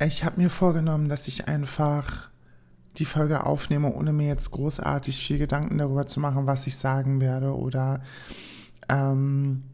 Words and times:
Ich 0.00 0.24
habe 0.24 0.40
mir 0.40 0.50
vorgenommen, 0.50 1.08
dass 1.08 1.26
ich 1.26 1.48
einfach 1.48 2.30
die 2.98 3.04
Folge 3.04 3.44
aufnehme, 3.44 3.92
ohne 3.92 4.12
mir 4.12 4.28
jetzt 4.28 4.50
großartig 4.52 5.18
viel 5.18 5.38
Gedanken 5.38 5.78
darüber 5.78 6.06
zu 6.06 6.20
machen, 6.20 6.46
was 6.46 6.66
ich 6.66 6.76
sagen 6.76 7.20
werde 7.20 7.56
oder 7.56 8.00
ähm, 8.88 9.64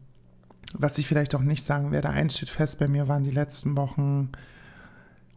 was 0.73 0.97
ich 0.97 1.07
vielleicht 1.07 1.35
auch 1.35 1.41
nicht 1.41 1.63
sagen 1.63 1.91
werde. 1.91 2.09
Eins 2.09 2.37
steht 2.37 2.49
fest, 2.49 2.79
bei 2.79 2.87
mir 2.87 3.07
waren 3.07 3.23
die 3.23 3.31
letzten 3.31 3.75
Wochen 3.75 4.31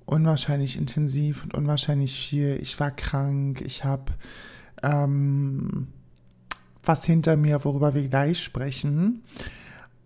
unwahrscheinlich 0.06 0.76
intensiv 0.76 1.44
und 1.44 1.54
unwahrscheinlich 1.54 2.18
viel. 2.18 2.58
Ich 2.62 2.80
war 2.80 2.90
krank, 2.90 3.60
ich 3.60 3.84
habe 3.84 4.12
ähm, 4.82 5.88
was 6.82 7.04
hinter 7.04 7.36
mir, 7.36 7.62
worüber 7.64 7.92
wir 7.92 8.08
gleich 8.08 8.42
sprechen. 8.42 9.22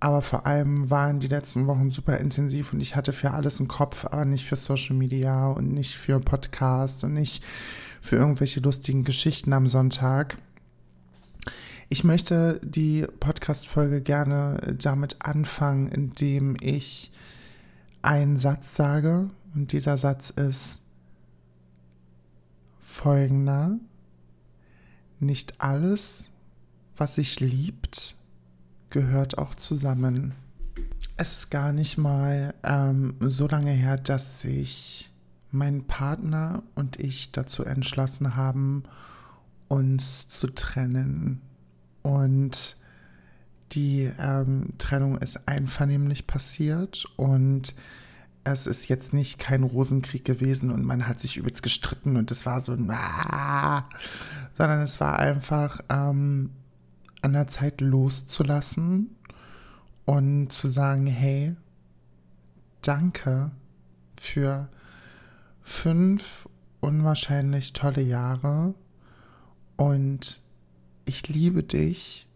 Aber 0.02 0.20
vor 0.20 0.46
allem 0.46 0.90
waren 0.90 1.20
die 1.20 1.28
letzten 1.28 1.68
Wochen 1.68 1.92
super 1.92 2.16
intensiv 2.16 2.72
und 2.72 2.80
ich 2.80 2.96
hatte 2.96 3.12
für 3.12 3.30
alles 3.30 3.60
einen 3.60 3.68
Kopf, 3.68 4.04
aber 4.04 4.24
nicht 4.24 4.44
für 4.44 4.56
Social 4.56 4.96
Media 4.96 5.46
und 5.46 5.72
nicht 5.72 5.94
für 5.94 6.18
Podcast 6.18 7.04
und 7.04 7.14
nicht 7.14 7.44
für 8.00 8.16
irgendwelche 8.16 8.58
lustigen 8.58 9.04
Geschichten 9.04 9.52
am 9.52 9.68
Sonntag. 9.68 10.38
Ich 11.88 12.02
möchte 12.02 12.60
die 12.64 13.06
Podcast-Folge 13.20 14.00
gerne 14.00 14.74
damit 14.76 15.24
anfangen, 15.24 15.86
indem 15.86 16.56
ich 16.60 17.12
einen 18.02 18.38
Satz 18.38 18.74
sage. 18.74 19.30
Und 19.54 19.70
dieser 19.70 19.98
Satz 19.98 20.30
ist 20.30 20.82
folgender. 22.80 23.76
Nicht 25.20 25.60
alles, 25.60 26.28
was 26.96 27.14
sich 27.14 27.38
liebt, 27.38 28.16
gehört 28.92 29.38
auch 29.38 29.56
zusammen. 29.56 30.34
Es 31.16 31.32
ist 31.32 31.50
gar 31.50 31.72
nicht 31.72 31.98
mal 31.98 32.54
ähm, 32.62 33.16
so 33.20 33.48
lange 33.48 33.72
her, 33.72 33.96
dass 33.96 34.40
sich 34.40 35.10
mein 35.50 35.84
Partner 35.84 36.62
und 36.74 37.00
ich 37.00 37.32
dazu 37.32 37.64
entschlossen 37.64 38.36
haben, 38.36 38.84
uns 39.68 40.28
zu 40.28 40.46
trennen. 40.48 41.40
Und 42.02 42.76
die 43.72 44.10
ähm, 44.18 44.74
Trennung 44.78 45.18
ist 45.18 45.48
einvernehmlich 45.48 46.26
passiert 46.26 47.04
und 47.16 47.74
es 48.44 48.66
ist 48.66 48.88
jetzt 48.88 49.14
nicht 49.14 49.38
kein 49.38 49.62
Rosenkrieg 49.62 50.24
gewesen 50.24 50.70
und 50.70 50.84
man 50.84 51.06
hat 51.06 51.20
sich 51.20 51.36
übelst 51.36 51.62
gestritten 51.62 52.16
und 52.16 52.30
es 52.30 52.44
war 52.44 52.60
so 52.60 52.72
ein 52.72 52.90
ah, 52.90 53.88
sondern 54.58 54.80
es 54.80 55.00
war 55.00 55.18
einfach 55.20 55.80
ähm, 55.88 56.50
an 57.22 57.32
der 57.32 57.46
Zeit 57.46 57.80
loszulassen 57.80 59.16
und 60.04 60.52
zu 60.52 60.68
sagen, 60.68 61.06
hey, 61.06 61.56
danke 62.82 63.52
für 64.20 64.68
fünf 65.62 66.48
unwahrscheinlich 66.80 67.72
tolle 67.72 68.02
Jahre 68.02 68.74
und 69.76 70.42
ich 71.04 71.28
liebe 71.28 71.62
dich, 71.62 72.26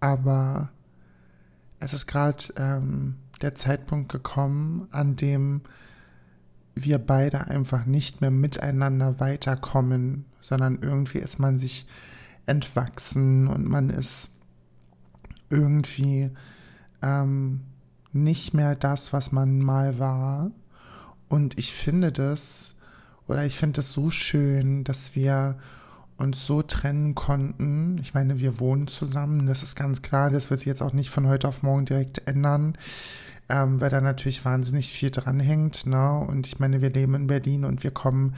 aber 0.00 0.70
es 1.80 1.94
ist 1.94 2.06
gerade 2.06 2.44
ähm, 2.56 3.16
der 3.40 3.54
Zeitpunkt 3.54 4.10
gekommen, 4.10 4.88
an 4.90 5.16
dem 5.16 5.62
wir 6.74 6.98
beide 6.98 7.48
einfach 7.48 7.86
nicht 7.86 8.20
mehr 8.20 8.30
miteinander 8.30 9.20
weiterkommen, 9.20 10.24
sondern 10.40 10.78
irgendwie 10.80 11.18
ist 11.18 11.38
man 11.38 11.58
sich 11.58 11.86
entwachsen 12.46 13.46
und 13.46 13.68
man 13.68 13.90
ist 13.90 14.30
irgendwie 15.50 16.30
ähm, 17.02 17.60
nicht 18.12 18.54
mehr 18.54 18.74
das, 18.74 19.12
was 19.12 19.32
man 19.32 19.60
mal 19.60 19.98
war. 19.98 20.50
Und 21.28 21.58
ich 21.58 21.72
finde 21.72 22.12
das, 22.12 22.74
oder 23.26 23.44
ich 23.44 23.56
finde 23.56 23.80
es 23.80 23.92
so 23.92 24.10
schön, 24.10 24.84
dass 24.84 25.14
wir 25.14 25.56
uns 26.18 26.46
so 26.46 26.62
trennen 26.62 27.14
konnten. 27.14 27.98
Ich 27.98 28.14
meine, 28.14 28.38
wir 28.38 28.60
wohnen 28.60 28.86
zusammen, 28.86 29.46
das 29.46 29.62
ist 29.62 29.74
ganz 29.74 30.02
klar, 30.02 30.30
das 30.30 30.50
wird 30.50 30.60
sich 30.60 30.66
jetzt 30.66 30.82
auch 30.82 30.92
nicht 30.92 31.10
von 31.10 31.26
heute 31.26 31.48
auf 31.48 31.62
morgen 31.62 31.84
direkt 31.84 32.26
ändern, 32.26 32.76
ähm, 33.48 33.80
weil 33.80 33.90
da 33.90 34.00
natürlich 34.00 34.44
wahnsinnig 34.44 34.92
viel 34.92 35.10
dranhängt. 35.10 35.86
Ne? 35.86 36.18
Und 36.18 36.46
ich 36.46 36.58
meine, 36.58 36.80
wir 36.80 36.90
leben 36.90 37.14
in 37.14 37.26
Berlin 37.26 37.64
und 37.64 37.82
wir 37.82 37.90
kommen 37.90 38.34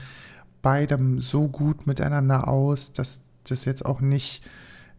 beidem 0.61 1.21
so 1.21 1.47
gut 1.47 1.85
miteinander 1.85 2.47
aus, 2.47 2.93
dass 2.93 3.24
das 3.51 3.65
jetzt 3.65 3.85
auch 3.85 4.01
nicht 4.01 4.43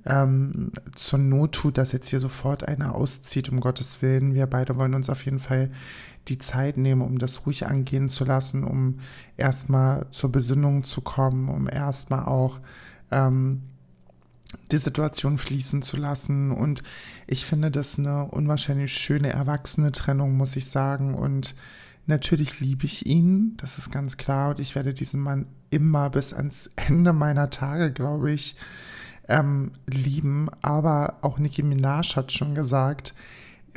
ähm, 0.06 0.72
zur 0.94 1.18
Not 1.18 1.52
tut, 1.52 1.78
dass 1.78 1.92
jetzt 1.92 2.08
hier 2.08 2.20
sofort 2.20 2.66
einer 2.66 2.94
auszieht, 2.94 3.48
um 3.48 3.60
Gottes 3.60 4.02
Willen. 4.02 4.34
Wir 4.34 4.46
beide 4.46 4.76
wollen 4.76 4.94
uns 4.94 5.10
auf 5.10 5.24
jeden 5.24 5.40
Fall 5.40 5.70
die 6.28 6.38
Zeit 6.38 6.76
nehmen, 6.76 7.02
um 7.02 7.18
das 7.18 7.46
ruhig 7.46 7.66
angehen 7.66 8.08
zu 8.08 8.24
lassen, 8.24 8.64
um 8.64 9.00
erstmal 9.36 10.06
zur 10.10 10.32
Besinnung 10.32 10.84
zu 10.84 11.00
kommen, 11.00 11.48
um 11.48 11.68
erstmal 11.68 12.24
auch 12.24 12.60
ähm, 13.10 13.62
die 14.70 14.78
Situation 14.78 15.38
fließen 15.38 15.82
zu 15.82 15.96
lassen. 15.96 16.50
Und 16.52 16.82
ich 17.26 17.44
finde 17.44 17.70
das 17.70 17.98
eine 17.98 18.26
unwahrscheinlich 18.26 18.92
schöne, 18.92 19.30
erwachsene 19.30 19.92
Trennung, 19.92 20.36
muss 20.36 20.56
ich 20.56 20.68
sagen. 20.68 21.14
Und 21.14 21.54
natürlich 22.06 22.60
liebe 22.60 22.86
ich 22.86 23.06
ihn, 23.06 23.56
das 23.58 23.78
ist 23.78 23.90
ganz 23.90 24.16
klar. 24.16 24.50
Und 24.50 24.60
ich 24.60 24.74
werde 24.74 24.94
diesen 24.94 25.20
Mann 25.20 25.46
immer 25.70 26.10
bis 26.10 26.32
ans 26.32 26.70
Ende 26.76 27.12
meiner 27.12 27.50
Tage, 27.50 27.92
glaube 27.92 28.32
ich, 28.32 28.56
ähm, 29.28 29.72
lieben. 29.86 30.48
Aber 30.62 31.18
auch 31.22 31.38
Nicki 31.38 31.62
Minaj 31.62 32.14
hat 32.16 32.32
schon 32.32 32.54
gesagt, 32.54 33.14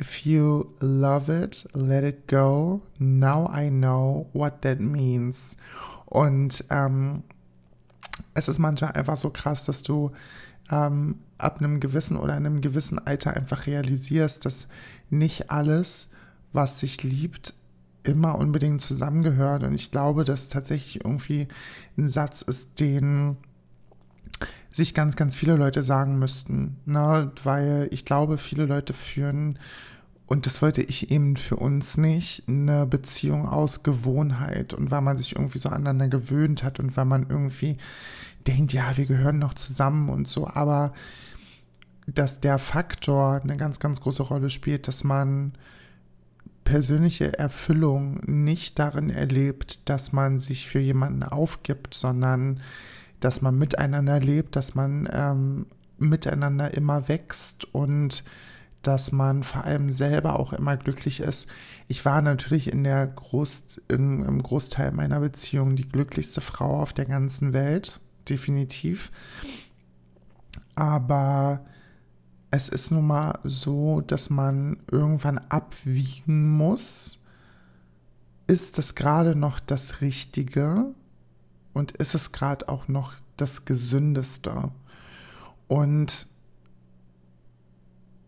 If 0.00 0.24
you 0.24 0.64
love 0.80 1.30
it, 1.30 1.68
let 1.74 2.04
it 2.04 2.26
go. 2.26 2.80
Now 2.98 3.50
I 3.54 3.68
know 3.68 4.30
what 4.32 4.62
that 4.62 4.80
means. 4.80 5.58
Und 6.06 6.64
ähm, 6.70 7.22
es 8.32 8.48
ist 8.48 8.58
manchmal 8.58 8.92
einfach 8.92 9.18
so 9.18 9.28
krass, 9.28 9.66
dass 9.66 9.82
du 9.82 10.12
ähm, 10.70 11.16
ab 11.36 11.58
einem 11.58 11.80
gewissen 11.80 12.16
oder 12.16 12.32
einem 12.32 12.62
gewissen 12.62 12.98
Alter 12.98 13.34
einfach 13.34 13.66
realisierst, 13.66 14.46
dass 14.46 14.68
nicht 15.10 15.50
alles, 15.50 16.10
was 16.54 16.78
sich 16.78 17.02
liebt, 17.02 17.52
immer 18.02 18.36
unbedingt 18.36 18.80
zusammengehört. 18.80 19.62
Und 19.62 19.74
ich 19.74 19.90
glaube, 19.90 20.24
dass 20.24 20.48
tatsächlich 20.48 21.04
irgendwie 21.04 21.48
ein 21.96 22.08
Satz 22.08 22.42
ist, 22.42 22.80
den 22.80 23.36
sich 24.72 24.94
ganz, 24.94 25.16
ganz 25.16 25.34
viele 25.34 25.56
Leute 25.56 25.82
sagen 25.82 26.18
müssten. 26.18 26.76
Ne? 26.86 27.32
Weil 27.42 27.88
ich 27.90 28.04
glaube, 28.04 28.38
viele 28.38 28.66
Leute 28.66 28.92
führen, 28.92 29.58
und 30.26 30.46
das 30.46 30.62
wollte 30.62 30.82
ich 30.82 31.10
eben 31.10 31.36
für 31.36 31.56
uns 31.56 31.96
nicht, 31.96 32.44
eine 32.46 32.86
Beziehung 32.86 33.48
aus 33.48 33.82
Gewohnheit 33.82 34.74
und 34.74 34.92
weil 34.92 35.00
man 35.00 35.18
sich 35.18 35.34
irgendwie 35.34 35.58
so 35.58 35.68
aneinander 35.68 36.06
gewöhnt 36.06 36.62
hat 36.62 36.78
und 36.78 36.96
weil 36.96 37.04
man 37.04 37.26
irgendwie 37.28 37.78
denkt, 38.46 38.72
ja, 38.72 38.96
wir 38.96 39.06
gehören 39.06 39.40
noch 39.40 39.54
zusammen 39.54 40.08
und 40.08 40.28
so. 40.28 40.46
Aber 40.46 40.92
dass 42.06 42.40
der 42.40 42.58
Faktor 42.58 43.40
eine 43.42 43.56
ganz, 43.56 43.80
ganz 43.80 44.00
große 44.00 44.22
Rolle 44.22 44.50
spielt, 44.50 44.86
dass 44.86 45.02
man 45.02 45.52
persönliche 46.70 47.36
Erfüllung 47.36 48.20
nicht 48.26 48.78
darin 48.78 49.10
erlebt, 49.10 49.88
dass 49.88 50.12
man 50.12 50.38
sich 50.38 50.68
für 50.68 50.78
jemanden 50.78 51.24
aufgibt, 51.24 51.94
sondern 51.94 52.60
dass 53.18 53.42
man 53.42 53.58
miteinander 53.58 54.20
lebt, 54.20 54.54
dass 54.54 54.76
man 54.76 55.08
ähm, 55.12 55.66
miteinander 55.98 56.72
immer 56.72 57.08
wächst 57.08 57.74
und 57.74 58.22
dass 58.82 59.10
man 59.10 59.42
vor 59.42 59.64
allem 59.64 59.90
selber 59.90 60.38
auch 60.38 60.52
immer 60.52 60.76
glücklich 60.76 61.18
ist. 61.18 61.48
Ich 61.88 62.04
war 62.04 62.22
natürlich 62.22 62.72
in 62.72 62.84
der 62.84 63.04
Groß, 63.04 63.80
in, 63.88 64.24
im 64.24 64.40
Großteil 64.40 64.92
meiner 64.92 65.18
Beziehung 65.18 65.74
die 65.74 65.88
glücklichste 65.88 66.40
Frau 66.40 66.80
auf 66.80 66.92
der 66.92 67.06
ganzen 67.06 67.52
Welt, 67.52 67.98
definitiv. 68.28 69.10
Aber 70.76 71.64
es 72.50 72.68
ist 72.68 72.90
nun 72.90 73.06
mal 73.06 73.38
so, 73.44 74.00
dass 74.00 74.30
man 74.30 74.78
irgendwann 74.90 75.38
abwiegen 75.38 76.56
muss, 76.56 77.18
ist 78.46 78.78
das 78.78 78.96
gerade 78.96 79.36
noch 79.36 79.60
das 79.60 80.00
Richtige 80.00 80.86
und 81.72 81.92
ist 81.92 82.14
es 82.14 82.32
gerade 82.32 82.68
auch 82.68 82.88
noch 82.88 83.14
das 83.36 83.64
Gesündeste. 83.64 84.70
Und 85.68 86.26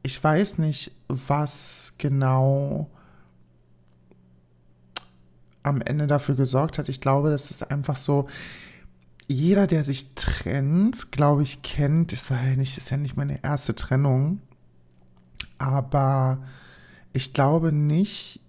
ich 0.04 0.22
weiß 0.22 0.58
nicht, 0.58 0.92
was 1.08 1.94
genau 1.98 2.88
am 5.64 5.80
Ende 5.80 6.06
dafür 6.06 6.34
gesorgt 6.34 6.78
hat. 6.78 6.88
Ich 6.88 7.00
glaube, 7.00 7.30
das 7.30 7.50
ist 7.50 7.70
einfach 7.70 7.96
so, 7.96 8.28
jeder, 9.28 9.66
der 9.66 9.84
sich 9.84 10.14
trennt, 10.14 11.12
glaube 11.12 11.42
ich, 11.42 11.62
kennt, 11.62 12.12
war 12.30 12.42
ja 12.42 12.56
nicht, 12.56 12.78
ist 12.78 12.90
ja 12.90 12.96
nicht 12.96 13.16
meine 13.16 13.42
erste 13.42 13.74
Trennung, 13.74 14.40
aber 15.58 16.42
ich 17.12 17.32
glaube 17.32 17.72
nicht, 17.72 18.40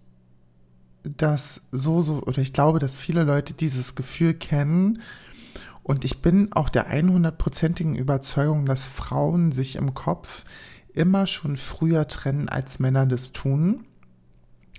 dass 1.03 1.61
so, 1.71 2.01
so, 2.01 2.23
oder 2.23 2.39
ich 2.39 2.53
glaube, 2.53 2.79
dass 2.79 2.95
viele 2.95 3.23
Leute 3.23 3.53
dieses 3.53 3.95
Gefühl 3.95 4.33
kennen. 4.33 5.01
Und 5.83 6.05
ich 6.05 6.21
bin 6.21 6.53
auch 6.53 6.69
der 6.69 6.89
100%igen 6.89 7.95
Überzeugung, 7.95 8.65
dass 8.65 8.87
Frauen 8.87 9.51
sich 9.51 9.75
im 9.75 9.93
Kopf 9.93 10.45
immer 10.93 11.27
schon 11.27 11.57
früher 11.57 12.07
trennen, 12.07 12.47
als 12.47 12.79
Männer 12.79 13.05
das 13.05 13.33
tun. 13.33 13.85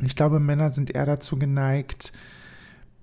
Ich 0.00 0.16
glaube, 0.16 0.40
Männer 0.40 0.70
sind 0.70 0.94
eher 0.94 1.06
dazu 1.06 1.38
geneigt, 1.38 2.12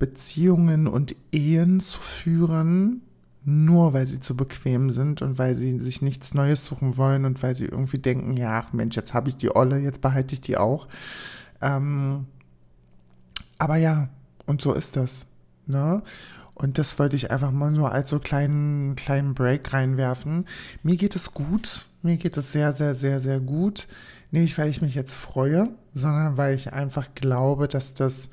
Beziehungen 0.01 0.87
und 0.87 1.15
Ehen 1.31 1.79
zu 1.79 1.99
führen, 1.99 3.03
nur 3.45 3.93
weil 3.93 4.07
sie 4.07 4.19
zu 4.19 4.35
bequem 4.35 4.89
sind 4.89 5.21
und 5.21 5.37
weil 5.37 5.53
sie 5.53 5.77
sich 5.77 6.01
nichts 6.01 6.33
Neues 6.33 6.65
suchen 6.65 6.97
wollen 6.97 7.23
und 7.23 7.43
weil 7.43 7.53
sie 7.53 7.65
irgendwie 7.65 7.99
denken, 7.99 8.35
ja, 8.35 8.59
ach 8.59 8.73
Mensch, 8.73 8.95
jetzt 8.95 9.13
habe 9.13 9.29
ich 9.29 9.37
die 9.37 9.55
Olle, 9.55 9.77
jetzt 9.77 10.01
behalte 10.01 10.33
ich 10.33 10.41
die 10.41 10.57
auch. 10.57 10.87
Ähm, 11.61 12.25
aber 13.59 13.75
ja, 13.75 14.09
und 14.47 14.63
so 14.63 14.73
ist 14.73 14.95
das. 14.95 15.27
Ne? 15.67 16.01
Und 16.55 16.79
das 16.79 16.97
wollte 16.97 17.15
ich 17.15 17.29
einfach 17.29 17.51
mal 17.51 17.69
nur 17.69 17.91
als 17.91 18.09
so 18.09 18.17
kleinen, 18.17 18.95
kleinen 18.95 19.35
Break 19.35 19.71
reinwerfen. 19.71 20.45
Mir 20.81 20.97
geht 20.97 21.15
es 21.15 21.35
gut. 21.35 21.85
Mir 22.01 22.17
geht 22.17 22.37
es 22.37 22.51
sehr, 22.51 22.73
sehr, 22.73 22.95
sehr, 22.95 23.21
sehr 23.21 23.39
gut. 23.39 23.87
Nicht, 24.31 24.57
weil 24.57 24.71
ich 24.71 24.81
mich 24.81 24.95
jetzt 24.95 25.13
freue, 25.13 25.69
sondern 25.93 26.37
weil 26.37 26.55
ich 26.55 26.73
einfach 26.73 27.13
glaube, 27.13 27.67
dass 27.67 27.93
das 27.93 28.31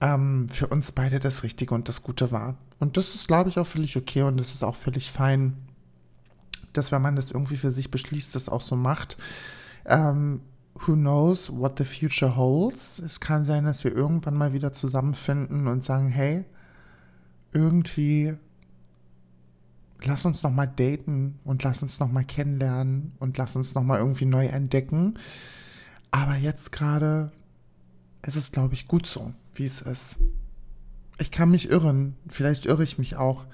ähm, 0.00 0.48
für 0.48 0.66
uns 0.68 0.92
beide 0.92 1.20
das 1.20 1.42
Richtige 1.42 1.74
und 1.74 1.88
das 1.88 2.02
Gute 2.02 2.30
war. 2.30 2.56
Und 2.78 2.96
das 2.96 3.14
ist, 3.14 3.26
glaube 3.26 3.48
ich, 3.48 3.58
auch 3.58 3.66
völlig 3.66 3.96
okay 3.96 4.22
und 4.22 4.36
das 4.38 4.52
ist 4.52 4.62
auch 4.62 4.76
völlig 4.76 5.10
fein, 5.10 5.54
dass 6.72 6.92
wenn 6.92 7.02
man 7.02 7.16
das 7.16 7.30
irgendwie 7.30 7.56
für 7.56 7.70
sich 7.70 7.90
beschließt, 7.90 8.34
das 8.34 8.48
auch 8.48 8.60
so 8.60 8.76
macht. 8.76 9.16
Ähm, 9.86 10.40
who 10.74 10.92
knows 10.92 11.50
what 11.50 11.78
the 11.78 11.84
future 11.84 12.36
holds? 12.36 12.98
Es 12.98 13.20
kann 13.20 13.44
sein, 13.44 13.64
dass 13.64 13.84
wir 13.84 13.94
irgendwann 13.94 14.34
mal 14.34 14.52
wieder 14.52 14.72
zusammenfinden 14.72 15.68
und 15.68 15.82
sagen, 15.82 16.08
hey, 16.08 16.44
irgendwie 17.52 18.34
lass 20.02 20.24
uns 20.26 20.42
noch 20.42 20.50
mal 20.50 20.66
daten 20.66 21.38
und 21.44 21.62
lass 21.62 21.82
uns 21.82 21.98
noch 21.98 22.10
mal 22.10 22.24
kennenlernen 22.24 23.12
und 23.18 23.38
lass 23.38 23.56
uns 23.56 23.74
noch 23.74 23.82
mal 23.82 23.98
irgendwie 23.98 24.26
neu 24.26 24.46
entdecken. 24.46 25.14
Aber 26.10 26.36
jetzt 26.36 26.72
gerade 26.72 27.32
ist 28.26 28.36
es, 28.36 28.52
glaube 28.52 28.74
ich, 28.74 28.88
gut 28.88 29.06
so, 29.06 29.32
wie 29.54 29.66
es 29.66 29.80
ist. 29.80 30.16
Ich 31.18 31.30
kann 31.30 31.50
mich 31.50 31.70
irren, 31.70 32.16
vielleicht 32.28 32.66
irre 32.66 32.82
ich 32.82 32.98
mich 32.98 33.16
auch, 33.16 33.46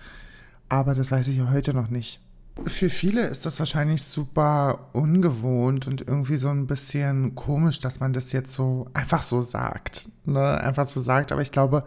aber 0.69 0.95
das 0.95 1.11
weiß 1.11 1.29
ich 1.29 1.37
ja 1.37 1.51
heute 1.51 1.75
noch 1.75 1.89
nicht. 1.89 2.21
Für 2.67 2.91
viele 2.91 3.27
ist 3.29 3.47
das 3.47 3.59
wahrscheinlich 3.61 4.03
super 4.03 4.91
ungewohnt 4.93 5.87
und 5.87 6.03
irgendwie 6.03 6.37
so 6.37 6.49
ein 6.49 6.67
bisschen 6.67 7.35
komisch, 7.35 7.79
dass 7.79 8.01
man 8.01 8.13
das 8.13 8.33
jetzt 8.33 8.53
so 8.53 8.91
einfach 8.93 9.23
so 9.23 9.41
sagt. 9.41 10.09
Ne? 10.25 10.61
Einfach 10.61 10.85
so 10.85 11.01
sagt. 11.01 11.33
Aber 11.33 11.41
ich 11.41 11.51
glaube, 11.51 11.85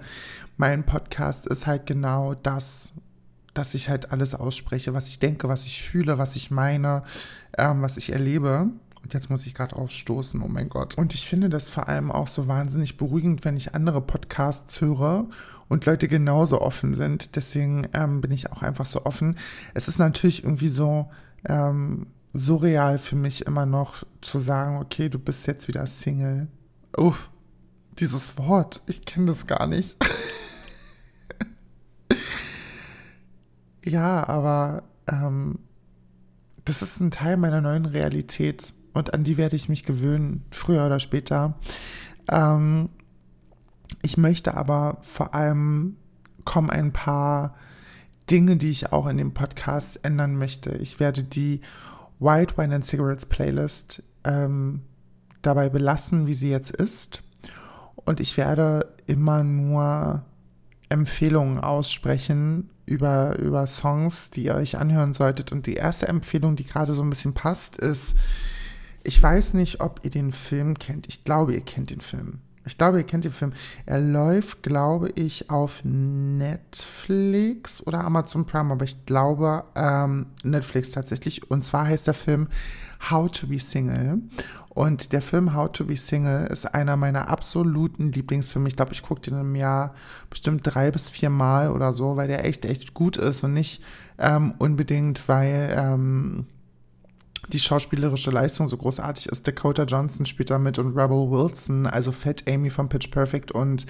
mein 0.57 0.83
Podcast 0.83 1.45
ist 1.45 1.67
halt 1.67 1.85
genau 1.85 2.33
das, 2.33 2.93
dass 3.53 3.75
ich 3.75 3.89
halt 3.89 4.11
alles 4.11 4.33
ausspreche, 4.33 4.93
was 4.93 5.07
ich 5.07 5.19
denke, 5.19 5.47
was 5.47 5.65
ich 5.65 5.83
fühle, 5.83 6.17
was 6.17 6.35
ich 6.35 6.49
meine, 6.49 7.03
ähm, 7.57 7.83
was 7.83 7.97
ich 7.97 8.11
erlebe. 8.11 8.69
Und 9.05 9.13
jetzt 9.13 9.29
muss 9.29 9.45
ich 9.45 9.53
gerade 9.53 9.75
ausstoßen, 9.75 10.41
oh 10.41 10.47
mein 10.47 10.67
Gott. 10.67 10.97
Und 10.97 11.13
ich 11.13 11.27
finde 11.27 11.47
das 11.47 11.69
vor 11.69 11.87
allem 11.87 12.11
auch 12.11 12.27
so 12.27 12.47
wahnsinnig 12.47 12.97
beruhigend, 12.97 13.45
wenn 13.45 13.55
ich 13.55 13.75
andere 13.75 14.01
Podcasts 14.01 14.81
höre 14.81 15.29
und 15.67 15.85
Leute 15.85 16.07
genauso 16.07 16.59
offen 16.59 16.95
sind. 16.95 17.35
Deswegen 17.35 17.87
ähm, 17.93 18.21
bin 18.21 18.31
ich 18.31 18.51
auch 18.51 18.63
einfach 18.63 18.87
so 18.87 19.05
offen. 19.05 19.37
Es 19.75 19.87
ist 19.87 19.99
natürlich 19.99 20.43
irgendwie 20.43 20.69
so 20.69 21.11
ähm, 21.47 22.07
surreal 22.33 22.97
für 22.97 23.15
mich 23.15 23.45
immer 23.45 23.67
noch 23.67 24.03
zu 24.21 24.39
sagen, 24.39 24.77
okay, 24.77 25.07
du 25.07 25.19
bist 25.19 25.45
jetzt 25.45 25.67
wieder 25.67 25.85
Single. 25.85 26.47
Uff, 26.97 27.29
dieses 27.99 28.39
Wort, 28.39 28.81
ich 28.87 29.05
kenne 29.05 29.27
das 29.27 29.45
gar 29.45 29.67
nicht. 29.67 29.97
ja, 33.85 34.27
aber 34.27 34.81
ähm, 35.05 35.59
das 36.65 36.81
ist 36.81 36.99
ein 36.99 37.11
Teil 37.11 37.37
meiner 37.37 37.61
neuen 37.61 37.85
Realität 37.85 38.73
und 38.95 39.13
an 39.13 39.23
die 39.25 39.37
werde 39.37 39.57
ich 39.57 39.69
mich 39.69 39.83
gewöhnen, 39.83 40.45
früher 40.51 40.85
oder 40.85 40.99
später. 40.99 41.55
Ähm, 42.31 42.89
ich 44.01 44.17
möchte 44.17 44.55
aber 44.55 44.97
vor 45.01 45.35
allem 45.35 45.97
kommen 46.45 46.69
ein 46.69 46.93
paar 46.93 47.55
Dinge, 48.31 48.55
die 48.55 48.71
ich 48.71 48.93
auch 48.93 49.07
in 49.07 49.17
dem 49.17 49.33
Podcast 49.33 49.99
ändern 50.03 50.37
möchte. 50.37 50.71
Ich 50.71 50.99
werde 50.99 51.23
die 51.23 51.59
White 52.19 52.57
Wine 52.57 52.75
and 52.75 52.85
Cigarettes 52.85 53.25
Playlist 53.25 54.01
ähm, 54.23 54.81
dabei 55.41 55.67
belassen, 55.67 56.25
wie 56.25 56.33
sie 56.33 56.49
jetzt 56.49 56.71
ist. 56.71 57.21
Und 57.95 58.21
ich 58.21 58.37
werde 58.37 58.93
immer 59.07 59.43
nur 59.43 60.23
Empfehlungen 60.87 61.59
aussprechen 61.59 62.69
über, 62.85 63.37
über 63.39 63.67
Songs, 63.67 64.29
die 64.29 64.45
ihr 64.45 64.55
euch 64.55 64.77
anhören 64.77 65.11
solltet. 65.11 65.51
Und 65.51 65.67
die 65.67 65.73
erste 65.73 66.07
Empfehlung, 66.07 66.55
die 66.55 66.65
gerade 66.65 66.93
so 66.93 67.03
ein 67.03 67.09
bisschen 67.09 67.33
passt, 67.33 67.75
ist, 67.77 68.15
ich 69.05 69.21
weiß 69.21 69.53
nicht, 69.53 69.81
ob 69.81 70.01
ihr 70.03 70.11
den 70.11 70.31
Film 70.31 70.79
kennt. 70.79 71.07
Ich 71.07 71.23
glaube, 71.23 71.53
ihr 71.53 71.61
kennt 71.61 71.91
den 71.91 72.01
Film. 72.01 72.39
Ich 72.67 72.79
glaube, 72.79 72.97
ihr 72.97 73.03
kennt 73.03 73.25
den 73.25 73.31
Film. 73.31 73.53
Er 73.85 73.99
läuft, 73.99 74.63
glaube 74.63 75.11
ich, 75.11 75.51
auf 75.51 75.81
Netflix 75.83 77.85
oder 77.85 78.03
Amazon 78.03 78.45
Prime, 78.45 78.71
aber 78.71 78.83
ich 78.83 79.05
glaube 79.05 79.65
ähm, 79.75 80.25
Netflix 80.43 80.89
tatsächlich. 80.89 81.51
Und 81.51 81.63
zwar 81.63 81.85
heißt 81.85 82.07
der 82.07 82.15
Film 82.15 82.47
How 83.11 83.31
to 83.31 83.47
Be 83.47 83.59
Single. 83.59 84.19
Und 84.69 85.13
der 85.13 85.21
Film 85.21 85.53
How 85.53 85.71
to 85.71 85.85
Be 85.85 85.95
Single 85.95 86.47
ist 86.47 86.65
einer 86.65 86.97
meiner 86.97 87.29
absoluten 87.29 88.11
Lieblingsfilme. 88.11 88.67
Ich 88.67 88.75
glaube, 88.75 88.93
ich 88.93 89.03
gucke 89.03 89.21
den 89.21 89.39
im 89.39 89.55
Jahr 89.55 89.93
bestimmt 90.31 90.61
drei 90.63 90.89
bis 90.89 91.09
vier 91.09 91.29
Mal 91.29 91.69
oder 91.69 91.93
so, 91.93 92.17
weil 92.17 92.27
der 92.27 92.45
echt, 92.45 92.65
echt 92.65 92.95
gut 92.95 93.15
ist 93.15 93.43
und 93.43 93.53
nicht 93.53 93.83
ähm, 94.17 94.55
unbedingt, 94.57 95.29
weil 95.29 95.73
ähm, 95.77 96.47
die 97.49 97.59
schauspielerische 97.59 98.31
Leistung 98.31 98.67
so 98.67 98.77
großartig 98.77 99.27
ist. 99.27 99.47
Dakota 99.47 99.83
Johnson 99.83 100.25
spielt 100.25 100.49
da 100.49 100.57
mit 100.57 100.79
und 100.79 100.97
Rebel 100.97 101.29
Wilson, 101.29 101.85
also 101.85 102.11
Fat 102.11 102.43
Amy 102.47 102.69
von 102.69 102.89
Pitch 102.89 103.11
Perfect 103.11 103.51
und 103.51 103.85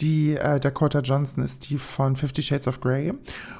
die 0.00 0.34
äh, 0.36 0.58
Dakota 0.58 1.00
Johnson 1.00 1.44
ist 1.44 1.68
die 1.68 1.76
von 1.76 2.16
Fifty 2.16 2.42
Shades 2.42 2.66
of 2.66 2.80
Grey. 2.80 3.12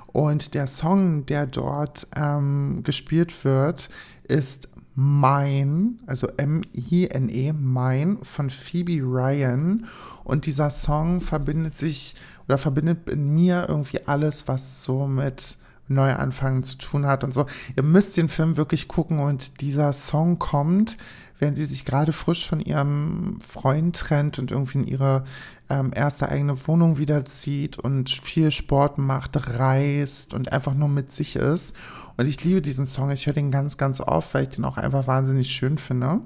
Und 0.06 0.54
der 0.54 0.66
Song, 0.66 1.26
der 1.26 1.46
dort 1.46 2.06
ähm, 2.16 2.80
gespielt 2.82 3.44
wird, 3.44 3.90
ist 4.24 4.68
Mine, 4.94 5.94
also 6.06 6.28
M-I-N-E, 6.36 7.52
Mine 7.52 8.18
von 8.22 8.50
Phoebe 8.50 9.02
Ryan. 9.02 9.86
Und 10.24 10.46
dieser 10.46 10.70
Song 10.70 11.20
verbindet 11.20 11.76
sich 11.76 12.14
oder 12.48 12.58
verbindet 12.58 13.08
in 13.08 13.34
mir 13.34 13.66
irgendwie 13.68 14.06
alles, 14.06 14.48
was 14.48 14.82
so 14.82 15.06
mit 15.06 15.56
Neuanfang 15.90 16.62
zu 16.62 16.78
tun 16.78 17.06
hat 17.06 17.24
und 17.24 17.34
so. 17.34 17.46
Ihr 17.76 17.82
müsst 17.82 18.16
den 18.16 18.28
Film 18.28 18.56
wirklich 18.56 18.88
gucken 18.88 19.18
und 19.18 19.60
dieser 19.60 19.92
Song 19.92 20.38
kommt, 20.38 20.96
wenn 21.38 21.56
sie 21.56 21.64
sich 21.64 21.84
gerade 21.84 22.12
frisch 22.12 22.48
von 22.48 22.60
ihrem 22.60 23.38
Freund 23.40 23.96
trennt 23.96 24.38
und 24.38 24.50
irgendwie 24.50 24.78
in 24.78 24.86
ihre 24.86 25.24
ähm, 25.68 25.90
erste 25.94 26.28
eigene 26.28 26.66
Wohnung 26.66 26.98
wiederzieht 26.98 27.78
und 27.78 28.10
viel 28.10 28.50
Sport 28.50 28.98
macht, 28.98 29.58
reist 29.58 30.34
und 30.34 30.52
einfach 30.52 30.74
nur 30.74 30.88
mit 30.88 31.10
sich 31.12 31.36
ist. 31.36 31.74
Und 32.16 32.26
ich 32.26 32.44
liebe 32.44 32.60
diesen 32.60 32.86
Song. 32.86 33.10
Ich 33.10 33.26
höre 33.26 33.32
den 33.32 33.50
ganz, 33.50 33.78
ganz 33.78 34.00
oft, 34.00 34.34
weil 34.34 34.44
ich 34.44 34.50
den 34.50 34.64
auch 34.64 34.76
einfach 34.76 35.06
wahnsinnig 35.06 35.50
schön 35.50 35.78
finde. 35.78 36.20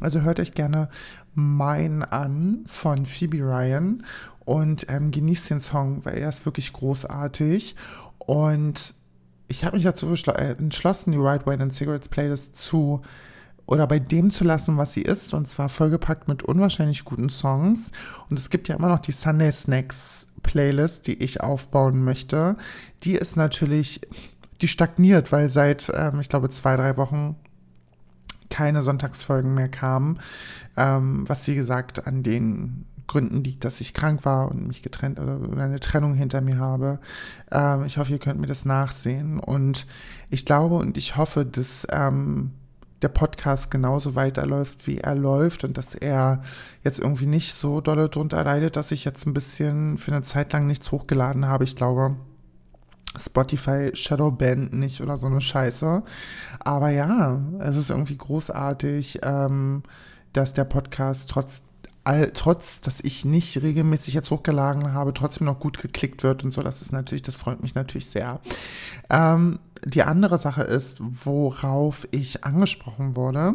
Also 0.00 0.22
hört 0.22 0.40
euch 0.40 0.54
gerne 0.54 0.88
Mine 1.34 2.10
an 2.10 2.64
von 2.66 3.04
Phoebe 3.04 3.38
Ryan 3.38 4.04
und 4.44 4.86
ähm, 4.88 5.10
genießt 5.10 5.50
den 5.50 5.60
Song, 5.60 6.04
weil 6.04 6.18
er 6.18 6.30
ist 6.30 6.46
wirklich 6.46 6.72
großartig. 6.72 7.76
Und 8.28 8.92
ich 9.48 9.64
habe 9.64 9.76
mich 9.76 9.84
dazu 9.84 10.12
äh, 10.12 10.52
entschlossen, 10.58 11.12
die 11.12 11.18
Right 11.18 11.46
Wine 11.46 11.62
and 11.62 11.72
Cigarettes 11.72 12.10
Playlist 12.10 12.56
zu 12.56 13.00
oder 13.64 13.86
bei 13.86 13.98
dem 13.98 14.30
zu 14.30 14.44
lassen, 14.44 14.76
was 14.76 14.92
sie 14.92 15.00
ist, 15.00 15.32
und 15.32 15.48
zwar 15.48 15.70
vollgepackt 15.70 16.28
mit 16.28 16.42
unwahrscheinlich 16.42 17.06
guten 17.06 17.30
Songs. 17.30 17.92
Und 18.28 18.38
es 18.38 18.50
gibt 18.50 18.68
ja 18.68 18.76
immer 18.76 18.90
noch 18.90 19.00
die 19.00 19.12
Sunday 19.12 19.50
Snacks 19.50 20.34
Playlist, 20.42 21.06
die 21.06 21.14
ich 21.14 21.40
aufbauen 21.40 22.04
möchte. 22.04 22.58
Die 23.02 23.14
ist 23.14 23.36
natürlich, 23.36 24.02
die 24.60 24.68
stagniert, 24.68 25.32
weil 25.32 25.48
seit, 25.48 25.90
ähm, 25.94 26.20
ich 26.20 26.28
glaube, 26.28 26.50
zwei, 26.50 26.76
drei 26.76 26.98
Wochen 26.98 27.34
keine 28.50 28.82
Sonntagsfolgen 28.82 29.54
mehr 29.54 29.70
kamen, 29.70 30.20
ähm, 30.76 31.26
was 31.26 31.46
wie 31.46 31.54
gesagt 31.54 32.06
an 32.06 32.22
den 32.22 32.84
Gründen 33.08 33.42
liegt, 33.42 33.64
dass 33.64 33.80
ich 33.80 33.92
krank 33.92 34.24
war 34.24 34.48
und 34.50 34.68
mich 34.68 34.82
getrennt 34.82 35.18
oder 35.18 35.40
eine 35.60 35.80
Trennung 35.80 36.14
hinter 36.14 36.40
mir 36.40 36.58
habe. 36.58 37.00
Ähm, 37.50 37.84
ich 37.84 37.98
hoffe, 37.98 38.12
ihr 38.12 38.18
könnt 38.20 38.40
mir 38.40 38.46
das 38.46 38.64
nachsehen. 38.64 39.40
Und 39.40 39.86
ich 40.30 40.46
glaube 40.46 40.76
und 40.76 40.96
ich 40.96 41.16
hoffe, 41.16 41.44
dass 41.44 41.86
ähm, 41.90 42.52
der 43.02 43.08
Podcast 43.08 43.70
genauso 43.70 44.14
weiterläuft, 44.14 44.86
wie 44.86 44.98
er 44.98 45.14
läuft 45.14 45.64
und 45.64 45.78
dass 45.78 45.94
er 45.94 46.42
jetzt 46.84 46.98
irgendwie 46.98 47.26
nicht 47.26 47.54
so 47.54 47.80
dolle 47.80 48.08
drunter 48.08 48.42
leidet, 48.44 48.76
dass 48.76 48.90
ich 48.90 49.04
jetzt 49.04 49.26
ein 49.26 49.34
bisschen 49.34 49.98
für 49.98 50.12
eine 50.12 50.22
Zeit 50.22 50.52
lang 50.52 50.66
nichts 50.66 50.90
hochgeladen 50.90 51.46
habe. 51.46 51.64
Ich 51.64 51.76
glaube, 51.76 52.16
Spotify 53.16 53.90
Shadow 53.94 54.30
Band 54.30 54.72
nicht 54.72 55.00
oder 55.00 55.16
so 55.16 55.26
eine 55.26 55.40
Scheiße. 55.40 56.02
Aber 56.60 56.90
ja, 56.90 57.40
es 57.60 57.76
ist 57.76 57.90
irgendwie 57.90 58.16
großartig, 58.16 59.20
ähm, 59.22 59.82
dass 60.32 60.54
der 60.54 60.64
Podcast 60.64 61.30
trotz 61.30 61.62
all, 62.08 62.30
trotz, 62.32 62.80
dass 62.80 63.00
ich 63.00 63.26
nicht 63.26 63.60
regelmäßig 63.60 64.14
jetzt 64.14 64.30
hochgeladen 64.30 64.94
habe, 64.94 65.12
trotzdem 65.12 65.46
noch 65.46 65.60
gut 65.60 65.78
geklickt 65.78 66.22
wird 66.22 66.42
und 66.42 66.50
so. 66.50 66.62
Das 66.62 66.80
ist 66.80 66.90
natürlich, 66.90 67.22
das 67.22 67.36
freut 67.36 67.62
mich 67.62 67.74
natürlich 67.74 68.08
sehr. 68.08 68.40
Ähm, 69.10 69.58
die 69.84 70.02
andere 70.02 70.38
Sache 70.38 70.62
ist, 70.62 70.98
worauf 71.00 72.08
ich 72.10 72.44
angesprochen 72.44 73.14
wurde, 73.14 73.54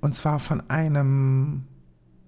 und 0.00 0.16
zwar 0.16 0.40
von 0.40 0.68
einem 0.68 1.68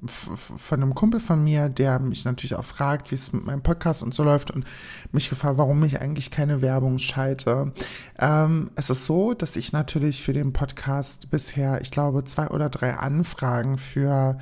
von 0.06 0.82
einem 0.82 0.94
Kumpel 0.94 1.20
von 1.20 1.42
mir, 1.42 1.68
der 1.68 1.98
mich 1.98 2.24
natürlich 2.24 2.54
auch 2.54 2.64
fragt, 2.64 3.10
wie 3.10 3.14
es 3.14 3.32
mit 3.32 3.44
meinem 3.44 3.62
Podcast 3.62 4.02
und 4.02 4.14
so 4.14 4.24
läuft 4.24 4.50
und 4.50 4.64
mich 5.12 5.28
gefragt, 5.28 5.58
warum 5.58 5.82
ich 5.84 6.00
eigentlich 6.00 6.30
keine 6.30 6.62
Werbung 6.62 6.98
schalte. 6.98 7.72
Ähm, 8.18 8.70
es 8.74 8.90
ist 8.90 9.06
so, 9.06 9.34
dass 9.34 9.56
ich 9.56 9.72
natürlich 9.72 10.22
für 10.22 10.32
den 10.32 10.52
Podcast 10.52 11.30
bisher, 11.30 11.80
ich 11.80 11.90
glaube, 11.90 12.24
zwei 12.24 12.48
oder 12.48 12.68
drei 12.68 12.94
Anfragen 12.94 13.78
für 13.78 14.38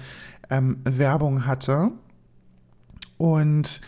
ähm, 0.50 0.78
Werbung 0.84 1.46
hatte. 1.46 1.90
Und 3.16 3.80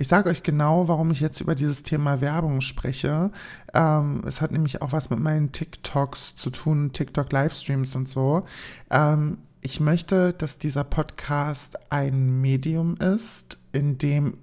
ich 0.00 0.06
sage 0.06 0.30
euch 0.30 0.44
genau, 0.44 0.86
warum 0.86 1.10
ich 1.10 1.18
jetzt 1.18 1.40
über 1.40 1.56
dieses 1.56 1.82
Thema 1.82 2.20
Werbung 2.20 2.60
spreche. 2.60 3.32
Ähm, 3.74 4.22
es 4.26 4.40
hat 4.40 4.52
nämlich 4.52 4.80
auch 4.80 4.92
was 4.92 5.10
mit 5.10 5.18
meinen 5.18 5.50
TikToks 5.50 6.36
zu 6.36 6.50
tun, 6.50 6.92
TikTok-Livestreams 6.92 7.96
und 7.96 8.08
so. 8.08 8.46
Ähm, 8.90 9.38
ich 9.60 9.80
möchte, 9.80 10.32
dass 10.32 10.58
dieser 10.58 10.84
Podcast 10.84 11.76
ein 11.90 12.40
Medium 12.40 12.96
ist, 12.96 13.58
in 13.72 13.98
dem 13.98 14.34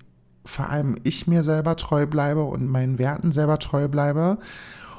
vor 0.46 0.70
allem 0.70 0.96
ich 1.04 1.26
mir 1.26 1.44
selber 1.44 1.76
treu 1.76 2.06
bleibe 2.06 2.44
und 2.44 2.68
meinen 2.68 3.00
Werten 3.00 3.32
selber 3.32 3.58
treu 3.58 3.88
bleibe 3.88 4.38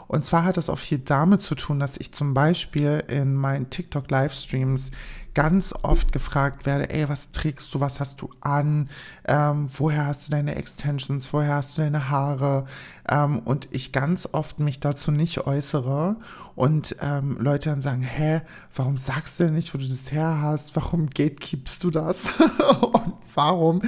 und 0.09 0.25
zwar 0.25 0.45
hat 0.45 0.57
das 0.57 0.71
auch 0.71 0.79
viel 0.79 0.99
damit 0.99 1.43
zu 1.43 1.55
tun, 1.55 1.81
dass 1.81 1.97
ich 1.97 2.13
zum 2.13 2.35
Beispiel 2.35 3.03
in 3.09 3.35
meinen 3.35 3.71
TikTok-Livestreams 3.71 4.91
ganz 5.37 5.75
oft 5.83 6.13
gefragt 6.13 6.65
werde, 6.65 6.89
ey, 6.89 7.11
was 7.11 7.31
trägst 7.31 7.75
du, 7.75 7.81
was 7.81 8.01
hast 8.01 8.23
du 8.23 8.31
an, 8.41 8.89
ähm, 9.27 9.69
woher 9.77 10.07
hast 10.07 10.27
du 10.27 10.31
deine 10.31 10.55
Extensions, 10.55 11.31
woher 11.31 11.57
hast 11.57 11.77
du 11.77 11.83
deine 11.83 12.09
Haare? 12.09 12.65
Ähm, 13.07 13.41
und 13.41 13.69
ich 13.71 13.93
ganz 13.93 14.27
oft 14.33 14.61
mich 14.61 14.81
dazu 14.81 15.11
nicht 15.11 15.47
äußere 15.47 16.17
und 16.55 16.97
ähm, 17.03 17.37
Leute 17.39 17.69
dann 17.69 17.83
sagen, 17.83 18.01
hä, 18.01 18.41
warum 18.75 18.97
sagst 18.97 19.39
du 19.39 19.45
denn 19.45 19.55
nicht, 19.55 19.75
wo 19.75 19.79
du 19.79 19.87
das 19.87 20.11
her 20.11 20.41
hast, 20.41 20.75
warum 20.75 21.11
gatekeepst 21.11 21.85
du 21.85 21.91
das? 21.91 22.31
Und 22.81 23.13
warum 23.35 23.83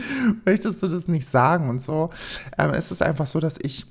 möchtest 0.44 0.82
du 0.82 0.88
das 0.88 1.08
nicht 1.08 1.26
sagen 1.26 1.70
und 1.70 1.80
so. 1.80 2.10
Ähm, 2.58 2.70
es 2.75 2.92
ist 2.92 3.02
einfach 3.02 3.26
so, 3.26 3.40
dass 3.40 3.56
ich 3.58 3.87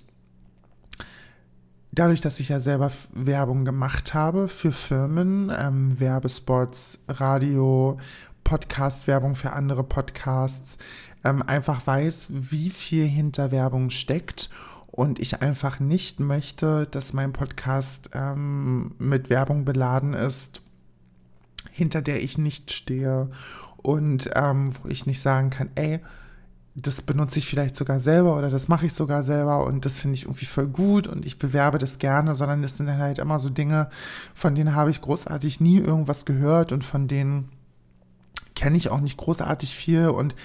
dadurch, 1.97 2.21
dass 2.21 2.39
ich 2.39 2.49
ja 2.49 2.59
selber 2.59 2.91
Werbung 3.13 3.65
gemacht 3.65 4.13
habe 4.13 4.47
für 4.47 4.71
Firmen, 4.71 5.51
ähm, 5.57 5.99
Werbespots, 5.99 7.05
Radio, 7.07 7.97
Podcast-Werbung 8.43 9.35
für 9.35 9.53
andere 9.53 9.83
Podcasts, 9.83 10.77
ähm, 11.23 11.41
einfach 11.41 11.87
weiß, 11.87 12.27
wie 12.29 12.69
viel 12.69 13.05
hinter 13.07 13.51
Werbung 13.51 13.89
steckt 13.89 14.49
und 14.87 15.19
ich 15.19 15.41
einfach 15.41 15.79
nicht 15.79 16.19
möchte, 16.19 16.87
dass 16.91 17.13
mein 17.13 17.33
Podcast 17.33 18.11
ähm, 18.13 18.93
mit 18.99 19.29
Werbung 19.31 19.65
beladen 19.65 20.13
ist, 20.13 20.61
hinter 21.71 22.01
der 22.03 22.21
ich 22.21 22.37
nicht 22.37 22.71
stehe 22.71 23.31
und 23.77 24.29
ähm, 24.35 24.71
wo 24.81 24.87
ich 24.87 25.07
nicht 25.07 25.21
sagen 25.21 25.49
kann, 25.49 25.71
ey, 25.75 25.99
das 26.79 27.01
benutze 27.01 27.39
ich 27.39 27.47
vielleicht 27.47 27.75
sogar 27.75 27.99
selber 27.99 28.37
oder 28.37 28.51
das 28.51 28.67
mache 28.67 28.85
ich 28.85 28.93
sogar 28.93 29.23
selber 29.23 29.65
und 29.65 29.83
das 29.83 29.97
finde 29.97 30.13
ich 30.13 30.23
irgendwie 30.23 30.45
voll 30.45 30.67
gut 30.67 31.07
und 31.07 31.25
ich 31.25 31.39
bewerbe 31.39 31.79
das 31.79 31.97
gerne, 31.97 32.35
sondern 32.35 32.63
es 32.63 32.77
sind 32.77 32.89
halt 32.89 33.17
immer 33.17 33.39
so 33.39 33.49
Dinge, 33.49 33.89
von 34.35 34.53
denen 34.53 34.75
habe 34.75 34.91
ich 34.91 35.01
großartig 35.01 35.59
nie 35.59 35.79
irgendwas 35.79 36.25
gehört 36.25 36.71
und 36.71 36.85
von 36.85 37.07
denen 37.07 37.49
kenne 38.53 38.77
ich 38.77 38.89
auch 38.89 39.01
nicht 39.01 39.17
großartig 39.17 39.75
viel 39.75 40.09
und 40.09 40.35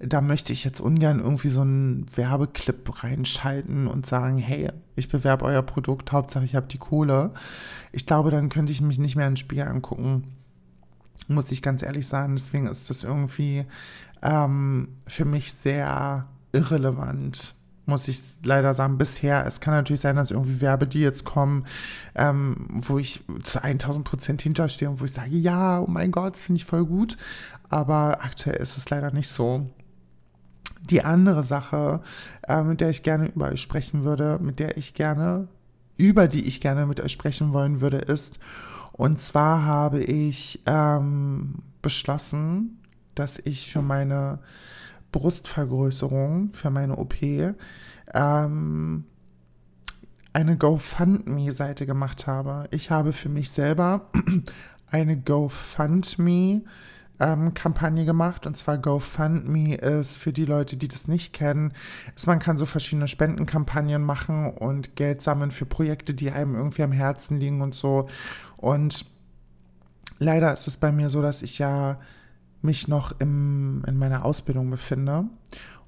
da 0.00 0.20
möchte 0.20 0.52
ich 0.52 0.64
jetzt 0.64 0.80
ungern 0.80 1.20
irgendwie 1.20 1.50
so 1.50 1.60
einen 1.60 2.06
Werbeclip 2.16 3.02
reinschalten 3.04 3.86
und 3.86 4.06
sagen, 4.06 4.38
hey, 4.38 4.70
ich 4.96 5.08
bewerbe 5.08 5.44
euer 5.44 5.62
Produkt, 5.62 6.10
Hauptsache 6.10 6.44
ich 6.44 6.54
habe 6.54 6.66
die 6.66 6.78
Kohle. 6.78 7.30
Ich 7.92 8.06
glaube, 8.06 8.30
dann 8.30 8.50
könnte 8.50 8.72
ich 8.72 8.82
mich 8.82 8.98
nicht 8.98 9.16
mehr 9.16 9.28
ins 9.28 9.40
Spiel 9.40 9.62
angucken 9.62 10.24
muss 11.28 11.50
ich 11.50 11.62
ganz 11.62 11.82
ehrlich 11.82 12.06
sagen. 12.06 12.36
Deswegen 12.36 12.66
ist 12.66 12.90
das 12.90 13.04
irgendwie 13.04 13.64
ähm, 14.22 14.88
für 15.06 15.24
mich 15.24 15.52
sehr 15.52 16.26
irrelevant, 16.52 17.54
muss 17.86 18.08
ich 18.08 18.18
leider 18.42 18.74
sagen, 18.74 18.98
bisher. 18.98 19.46
Es 19.46 19.60
kann 19.60 19.74
natürlich 19.74 20.00
sein, 20.00 20.16
dass 20.16 20.30
irgendwie 20.30 20.60
Werbedeals 20.60 21.24
kommen, 21.24 21.66
ähm, 22.14 22.66
wo 22.68 22.98
ich 22.98 23.22
zu 23.44 23.62
1000 23.62 24.04
Prozent 24.04 24.42
hinterstehe 24.42 24.90
und 24.90 25.00
wo 25.00 25.04
ich 25.04 25.12
sage, 25.12 25.36
ja, 25.36 25.80
oh 25.80 25.86
mein 25.86 26.10
Gott, 26.10 26.34
das 26.34 26.42
finde 26.42 26.58
ich 26.58 26.64
voll 26.64 26.84
gut. 26.84 27.16
Aber 27.68 28.24
aktuell 28.24 28.56
ist 28.56 28.76
es 28.76 28.90
leider 28.90 29.12
nicht 29.12 29.28
so. 29.28 29.70
Die 30.90 31.02
andere 31.02 31.42
Sache, 31.42 32.00
äh, 32.46 32.62
mit 32.62 32.80
der 32.80 32.90
ich 32.90 33.02
gerne 33.02 33.28
über 33.28 33.48
euch 33.48 33.60
sprechen 33.60 34.04
würde, 34.04 34.38
mit 34.40 34.58
der 34.58 34.76
ich 34.76 34.94
gerne, 34.94 35.48
über 35.96 36.28
die 36.28 36.44
ich 36.46 36.60
gerne 36.60 36.86
mit 36.86 37.00
euch 37.00 37.12
sprechen 37.12 37.52
wollen 37.52 37.80
würde, 37.80 37.98
ist, 37.98 38.38
und 38.92 39.18
zwar 39.18 39.64
habe 39.64 40.02
ich 40.02 40.62
ähm, 40.66 41.56
beschlossen, 41.82 42.78
dass 43.16 43.38
ich 43.40 43.72
für 43.72 43.82
meine 43.82 44.38
Brustvergrößerung, 45.12 46.52
für 46.52 46.70
meine 46.70 46.96
OP, 46.96 47.16
ähm, 48.14 49.04
eine 50.32 50.56
GoFundMe-Seite 50.56 51.86
gemacht 51.86 52.26
habe. 52.26 52.68
Ich 52.70 52.90
habe 52.90 53.12
für 53.12 53.30
mich 53.30 53.50
selber 53.50 54.10
eine 54.90 55.16
GoFundMe 55.16 56.62
ähm, 57.18 57.54
gemacht 57.54 58.46
und 58.46 58.56
zwar 58.56 58.76
GoFundMe 58.76 59.76
ist 59.76 60.18
für 60.18 60.34
die 60.34 60.44
Leute, 60.44 60.76
die 60.76 60.88
das 60.88 61.08
nicht 61.08 61.32
kennen, 61.32 61.72
ist 62.14 62.26
man 62.26 62.38
kann 62.38 62.58
so 62.58 62.66
verschiedene 62.66 63.08
Spendenkampagnen 63.08 64.02
machen 64.02 64.50
und 64.50 64.96
Geld 64.96 65.22
sammeln 65.22 65.50
für 65.50 65.64
Projekte, 65.64 66.12
die 66.12 66.30
einem 66.30 66.54
irgendwie 66.54 66.82
am 66.82 66.92
Herzen 66.92 67.40
liegen 67.40 67.62
und 67.62 67.74
so. 67.74 68.08
Und 68.58 69.06
leider 70.18 70.52
ist 70.52 70.68
es 70.68 70.76
bei 70.76 70.92
mir 70.92 71.08
so, 71.08 71.22
dass 71.22 71.40
ich 71.40 71.58
ja 71.58 71.98
mich 72.66 72.88
noch 72.88 73.18
im, 73.18 73.82
in 73.86 73.98
meiner 73.98 74.24
Ausbildung 74.24 74.68
befinde 74.70 75.24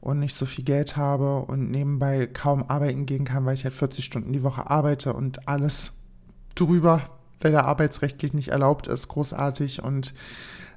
und 0.00 0.20
nicht 0.20 0.34
so 0.34 0.46
viel 0.46 0.64
Geld 0.64 0.96
habe 0.96 1.40
und 1.40 1.70
nebenbei 1.70 2.26
kaum 2.26 2.64
arbeiten 2.68 3.04
gehen 3.04 3.24
kann, 3.24 3.44
weil 3.44 3.54
ich 3.54 3.64
halt 3.64 3.74
40 3.74 4.04
Stunden 4.04 4.32
die 4.32 4.42
Woche 4.42 4.70
arbeite 4.70 5.12
und 5.12 5.46
alles 5.46 5.94
drüber 6.54 7.02
leider 7.42 7.64
arbeitsrechtlich 7.64 8.32
nicht 8.32 8.48
erlaubt 8.48 8.88
ist, 8.88 9.08
großartig 9.08 9.82
und 9.82 10.14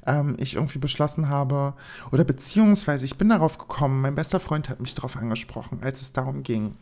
ähm, 0.06 0.36
ich 0.40 0.56
irgendwie 0.56 0.80
beschlossen 0.80 1.30
habe, 1.30 1.74
oder 2.12 2.24
beziehungsweise 2.24 3.06
ich 3.06 3.18
bin 3.18 3.30
darauf 3.30 3.58
gekommen, 3.58 4.02
mein 4.02 4.16
bester 4.16 4.40
Freund 4.40 4.70
hat 4.70 4.80
mich 4.80 4.96
darauf 4.96 5.16
angesprochen, 5.16 5.80
als 5.82 6.02
es 6.02 6.14
darum 6.14 6.44
ging, 6.44 6.76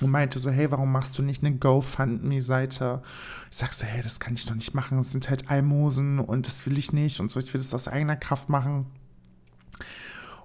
und 0.00 0.10
meinte 0.10 0.38
so, 0.38 0.50
hey, 0.50 0.70
warum 0.70 0.92
machst 0.92 1.18
du 1.18 1.22
nicht 1.22 1.44
eine 1.44 1.56
GoFundMe-Seite? 1.56 3.02
Ich 3.50 3.56
sag 3.56 3.72
so, 3.72 3.86
hey, 3.86 4.02
das 4.02 4.20
kann 4.20 4.34
ich 4.34 4.46
doch 4.46 4.54
nicht 4.54 4.74
machen. 4.74 4.98
Es 4.98 5.12
sind 5.12 5.30
halt 5.30 5.50
Almosen 5.50 6.18
und 6.18 6.46
das 6.46 6.66
will 6.66 6.78
ich 6.78 6.92
nicht 6.92 7.20
und 7.20 7.30
so. 7.30 7.40
Ich 7.40 7.52
will 7.52 7.60
das 7.60 7.74
aus 7.74 7.88
eigener 7.88 8.16
Kraft 8.16 8.48
machen. 8.48 8.86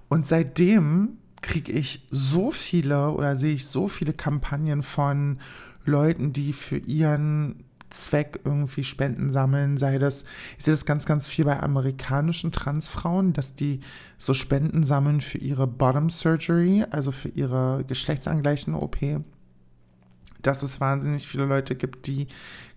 Und 0.08 0.26
seitdem 0.26 1.18
kriege 1.40 1.72
ich 1.72 2.06
so 2.10 2.50
viele 2.50 3.10
oder 3.10 3.36
sehe 3.36 3.54
ich 3.54 3.66
so 3.66 3.88
viele 3.88 4.12
Kampagnen 4.12 4.82
von 4.82 5.38
Leuten, 5.84 6.32
die 6.32 6.52
für 6.52 6.78
ihren 6.78 7.64
Zweck 7.90 8.40
irgendwie 8.44 8.84
Spenden 8.84 9.32
sammeln, 9.32 9.78
sei 9.78 9.98
das, 9.98 10.24
ich 10.58 10.64
sehe 10.64 10.74
das 10.74 10.84
ganz, 10.84 11.06
ganz 11.06 11.26
viel 11.26 11.44
bei 11.44 11.60
amerikanischen 11.60 12.50
Transfrauen, 12.50 13.32
dass 13.32 13.54
die 13.54 13.80
so 14.18 14.34
Spenden 14.34 14.82
sammeln 14.82 15.20
für 15.20 15.38
ihre 15.38 15.66
Bottom 15.66 16.10
Surgery, 16.10 16.84
also 16.90 17.12
für 17.12 17.28
ihre 17.28 17.84
geschlechtsangleichende 17.86 18.80
OP 18.80 18.96
dass 20.46 20.62
es 20.62 20.80
wahnsinnig 20.80 21.26
viele 21.26 21.44
Leute 21.44 21.74
gibt, 21.74 22.06
die 22.06 22.28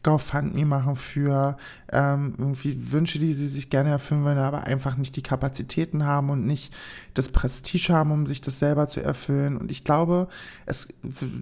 GoFundMe 0.04 0.66
machen 0.66 0.96
für 0.96 1.58
ähm, 1.92 2.36
irgendwie 2.38 2.92
Wünsche, 2.92 3.20
die 3.20 3.34
sie 3.34 3.50
sich 3.50 3.70
gerne 3.70 3.90
erfüllen 3.90 4.24
wollen, 4.24 4.38
aber 4.38 4.64
einfach 4.64 4.96
nicht 4.96 5.16
die 5.16 5.24
Kapazitäten 5.24 6.06
haben 6.06 6.30
und 6.30 6.46
nicht 6.46 6.74
das 7.14 7.30
Prestige 7.30 7.94
haben, 7.94 8.12
um 8.12 8.26
sich 8.26 8.42
das 8.42 8.60
selber 8.60 8.88
zu 8.88 9.02
erfüllen. 9.02 9.58
Und 9.58 9.70
ich 9.70 9.84
glaube, 9.84 10.28
es 10.66 10.88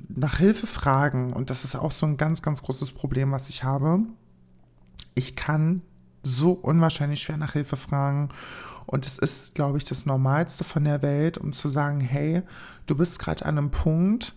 nach 0.10 0.38
Hilfe 0.38 0.68
fragen, 0.68 1.32
und 1.34 1.50
das 1.50 1.64
ist 1.64 1.76
auch 1.76 1.92
so 1.92 2.06
ein 2.06 2.18
ganz, 2.18 2.42
ganz 2.42 2.64
großes 2.64 2.94
Problem, 2.94 3.32
was 3.32 3.50
ich 3.50 3.64
habe. 3.64 4.00
Ich 5.14 5.36
kann 5.36 5.82
so 6.24 6.52
unwahrscheinlich 6.52 7.22
schwer 7.22 7.38
nach 7.38 7.54
Hilfe 7.54 7.78
fragen. 7.78 8.30
Und 8.88 9.06
es 9.06 9.18
ist, 9.18 9.56
glaube 9.56 9.78
ich, 9.78 9.84
das 9.84 10.06
Normalste 10.06 10.64
von 10.64 10.84
der 10.84 11.02
Welt, 11.02 11.38
um 11.38 11.54
zu 11.54 11.70
sagen, 11.70 12.02
hey, 12.02 12.44
du 12.86 12.96
bist 12.96 13.20
gerade 13.20 13.46
an 13.46 13.58
einem 13.58 13.72
Punkt, 13.72 14.36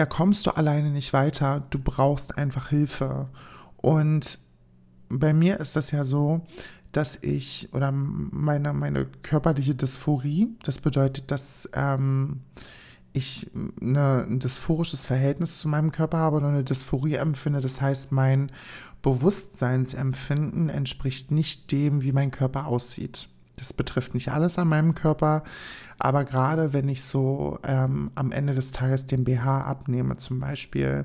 da 0.00 0.06
kommst 0.06 0.46
du 0.46 0.52
alleine 0.52 0.88
nicht 0.88 1.12
weiter, 1.12 1.62
du 1.68 1.78
brauchst 1.78 2.38
einfach 2.38 2.70
Hilfe. 2.70 3.28
Und 3.76 4.38
bei 5.10 5.34
mir 5.34 5.60
ist 5.60 5.76
das 5.76 5.90
ja 5.90 6.06
so, 6.06 6.40
dass 6.90 7.22
ich 7.22 7.68
oder 7.74 7.92
meine, 7.92 8.72
meine 8.72 9.04
körperliche 9.04 9.74
Dysphorie, 9.74 10.56
das 10.64 10.78
bedeutet, 10.78 11.30
dass 11.30 11.68
ähm, 11.74 12.40
ich 13.12 13.50
eine, 13.78 14.24
ein 14.26 14.40
dysphorisches 14.40 15.04
Verhältnis 15.04 15.58
zu 15.58 15.68
meinem 15.68 15.92
Körper 15.92 16.16
habe 16.16 16.38
oder 16.38 16.48
eine 16.48 16.64
Dysphorie 16.64 17.16
empfinde. 17.16 17.60
Das 17.60 17.82
heißt, 17.82 18.10
mein 18.10 18.50
Bewusstseinsempfinden 19.02 20.70
entspricht 20.70 21.30
nicht 21.30 21.72
dem, 21.72 22.00
wie 22.00 22.12
mein 22.12 22.30
Körper 22.30 22.68
aussieht. 22.68 23.28
Das 23.60 23.72
betrifft 23.72 24.14
nicht 24.14 24.30
alles 24.30 24.58
an 24.58 24.68
meinem 24.68 24.94
Körper, 24.94 25.44
aber 25.98 26.24
gerade 26.24 26.72
wenn 26.72 26.88
ich 26.88 27.04
so 27.04 27.58
ähm, 27.62 28.10
am 28.14 28.32
Ende 28.32 28.54
des 28.54 28.72
Tages 28.72 29.06
den 29.06 29.24
BH 29.24 29.62
abnehme 29.62 30.16
zum 30.16 30.40
Beispiel, 30.40 31.04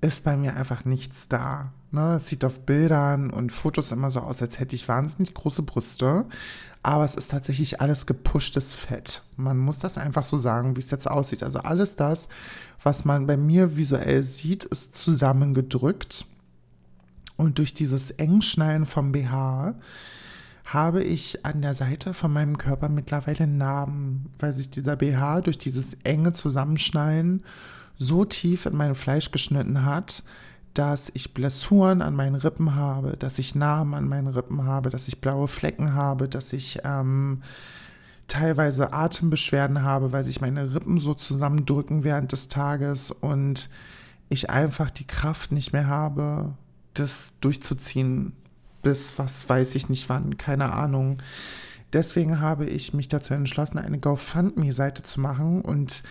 ist 0.00 0.22
bei 0.24 0.36
mir 0.36 0.56
einfach 0.56 0.84
nichts 0.84 1.28
da. 1.28 1.72
Ne? 1.90 2.14
Es 2.14 2.28
sieht 2.28 2.44
auf 2.44 2.60
Bildern 2.60 3.30
und 3.30 3.50
Fotos 3.50 3.90
immer 3.90 4.10
so 4.10 4.20
aus, 4.20 4.40
als 4.40 4.60
hätte 4.60 4.76
ich 4.76 4.88
wahnsinnig 4.88 5.34
große 5.34 5.62
Brüste. 5.62 6.26
Aber 6.82 7.04
es 7.04 7.16
ist 7.16 7.32
tatsächlich 7.32 7.80
alles 7.80 8.06
gepushtes 8.06 8.72
Fett. 8.72 9.22
Man 9.36 9.58
muss 9.58 9.80
das 9.80 9.98
einfach 9.98 10.22
so 10.22 10.36
sagen, 10.36 10.76
wie 10.76 10.80
es 10.80 10.92
jetzt 10.92 11.10
aussieht. 11.10 11.42
Also 11.42 11.58
alles 11.58 11.96
das, 11.96 12.28
was 12.82 13.04
man 13.04 13.26
bei 13.26 13.36
mir 13.36 13.76
visuell 13.76 14.22
sieht, 14.22 14.62
ist 14.64 14.96
zusammengedrückt. 14.96 16.26
Und 17.36 17.58
durch 17.58 17.74
dieses 17.74 18.12
Engschneiden 18.12 18.86
vom 18.86 19.10
BH 19.10 19.74
habe 20.66 21.04
ich 21.04 21.46
an 21.46 21.62
der 21.62 21.74
Seite 21.74 22.12
von 22.12 22.32
meinem 22.32 22.58
Körper 22.58 22.88
mittlerweile 22.88 23.46
Narben, 23.46 24.26
weil 24.40 24.52
sich 24.52 24.68
dieser 24.68 24.96
BH 24.96 25.42
durch 25.42 25.58
dieses 25.58 25.94
enge 26.02 26.32
Zusammenschneiden 26.32 27.44
so 27.96 28.24
tief 28.24 28.66
in 28.66 28.76
mein 28.76 28.96
Fleisch 28.96 29.30
geschnitten 29.30 29.84
hat, 29.84 30.24
dass 30.74 31.10
ich 31.14 31.32
Blessuren 31.32 32.02
an 32.02 32.16
meinen 32.16 32.34
Rippen 32.34 32.74
habe, 32.74 33.16
dass 33.16 33.38
ich 33.38 33.54
Narben 33.54 33.94
an 33.94 34.08
meinen 34.08 34.26
Rippen 34.26 34.64
habe, 34.64 34.90
dass 34.90 35.06
ich 35.06 35.20
blaue 35.20 35.46
Flecken 35.46 35.94
habe, 35.94 36.28
dass 36.28 36.52
ich 36.52 36.80
ähm, 36.84 37.42
teilweise 38.26 38.92
Atembeschwerden 38.92 39.82
habe, 39.82 40.10
weil 40.10 40.24
sich 40.24 40.40
meine 40.40 40.74
Rippen 40.74 40.98
so 40.98 41.14
zusammendrücken 41.14 42.02
während 42.02 42.32
des 42.32 42.48
Tages 42.48 43.12
und 43.12 43.70
ich 44.28 44.50
einfach 44.50 44.90
die 44.90 45.06
Kraft 45.06 45.52
nicht 45.52 45.72
mehr 45.72 45.86
habe, 45.86 46.54
das 46.92 47.34
durchzuziehen 47.40 48.32
bis 48.86 49.18
was 49.18 49.48
weiß 49.48 49.74
ich 49.74 49.88
nicht 49.88 50.08
wann, 50.08 50.38
keine 50.38 50.72
Ahnung. 50.72 51.18
Deswegen 51.92 52.38
habe 52.38 52.66
ich 52.66 52.94
mich 52.94 53.08
dazu 53.08 53.34
entschlossen, 53.34 53.78
eine 53.78 53.98
GoFundMe-Seite 53.98 55.02
zu 55.02 55.20
machen 55.20 55.60
und 55.60 56.04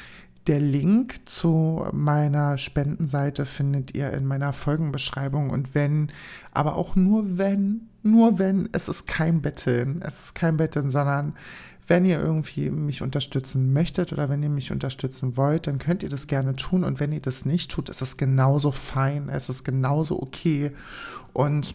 der 0.48 0.60
Link 0.60 1.22
zu 1.24 1.86
meiner 1.94 2.58
Spendenseite 2.58 3.46
findet 3.46 3.96
ihr 3.96 4.12
in 4.12 4.26
meiner 4.26 4.52
Folgenbeschreibung. 4.52 5.52
Und 5.52 5.74
wenn, 5.74 6.12
aber 6.52 6.76
auch 6.76 6.98
nur 6.98 7.38
wenn, 7.38 7.88
nur 8.04 8.40
wenn, 8.40 8.68
es 8.74 8.90
ist 8.90 9.08
kein 9.08 9.42
Betteln, 9.42 10.02
es 10.06 10.26
ist 10.26 10.36
kein 10.36 10.58
Betteln, 10.58 10.92
sondern 10.92 11.34
wenn 11.88 12.04
ihr 12.04 12.20
irgendwie 12.20 12.72
mich 12.72 13.02
unterstützen 13.02 13.72
möchtet 13.72 14.12
oder 14.12 14.28
wenn 14.28 14.44
ihr 14.44 14.50
mich 14.50 14.74
unterstützen 14.74 15.38
wollt, 15.38 15.68
dann 15.68 15.80
könnt 15.80 16.04
ihr 16.04 16.10
das 16.10 16.28
gerne 16.28 16.58
tun. 16.58 16.84
Und 16.84 17.00
wenn 17.00 17.14
ihr 17.14 17.22
das 17.22 17.46
nicht 17.46 17.72
tut, 17.72 17.88
ist 17.88 18.02
es 18.02 18.18
genauso 18.18 18.74
fein, 18.74 19.30
es 19.30 19.48
ist 19.50 19.64
genauso 19.64 20.22
okay. 20.22 20.72
Und 21.32 21.74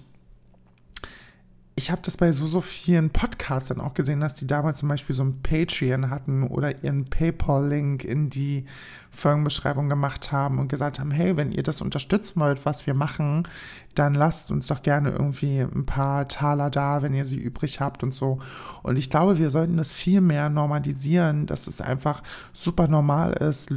ich 1.81 1.91
habe 1.91 2.03
das 2.05 2.19
bei 2.19 2.31
so, 2.31 2.47
so 2.47 2.61
vielen 2.61 3.09
Podcastern 3.09 3.81
auch 3.81 3.95
gesehen, 3.95 4.21
dass 4.21 4.35
die 4.35 4.47
damals 4.47 4.81
zum 4.81 4.91
Beispiel 4.91 5.17
so 5.17 5.23
ein 5.25 5.41
Patreon 5.43 6.11
hatten 6.11 6.43
oder 6.43 6.85
ihren 6.85 7.07
PayPal-Link 7.07 8.05
in 8.05 8.29
die 8.29 8.67
Folgenbeschreibung 9.11 9.89
gemacht 9.89 10.31
haben 10.31 10.59
und 10.59 10.69
gesagt 10.69 11.01
haben, 11.01 11.11
hey, 11.11 11.39
wenn 11.39 11.53
ihr 11.53 11.63
das 11.63 11.81
unterstützen 11.81 12.39
wollt, 12.39 12.67
was 12.67 12.87
wir 12.87 12.93
machen, 12.93 13.49
dann 13.95 14.15
lasst 14.15 14.51
uns 14.51 14.67
doch 14.67 14.83
gerne 14.83 15.09
irgendwie 15.09 15.61
ein 15.61 15.87
paar 15.87 16.29
Taler 16.29 16.69
da, 16.69 17.01
wenn 17.01 17.15
ihr 17.15 17.25
sie 17.25 17.39
übrig 17.39 17.81
habt 17.81 18.03
und 18.03 18.13
so. 18.13 18.41
Und 18.83 18.99
ich 18.99 19.09
glaube, 19.09 19.39
wir 19.39 19.49
sollten 19.49 19.79
das 19.79 19.91
viel 19.91 20.21
mehr 20.21 20.51
normalisieren, 20.51 21.47
dass 21.47 21.67
es 21.67 21.81
einfach 21.81 22.23
super 22.53 22.89
normal 22.89 23.33
ist, 23.33 23.73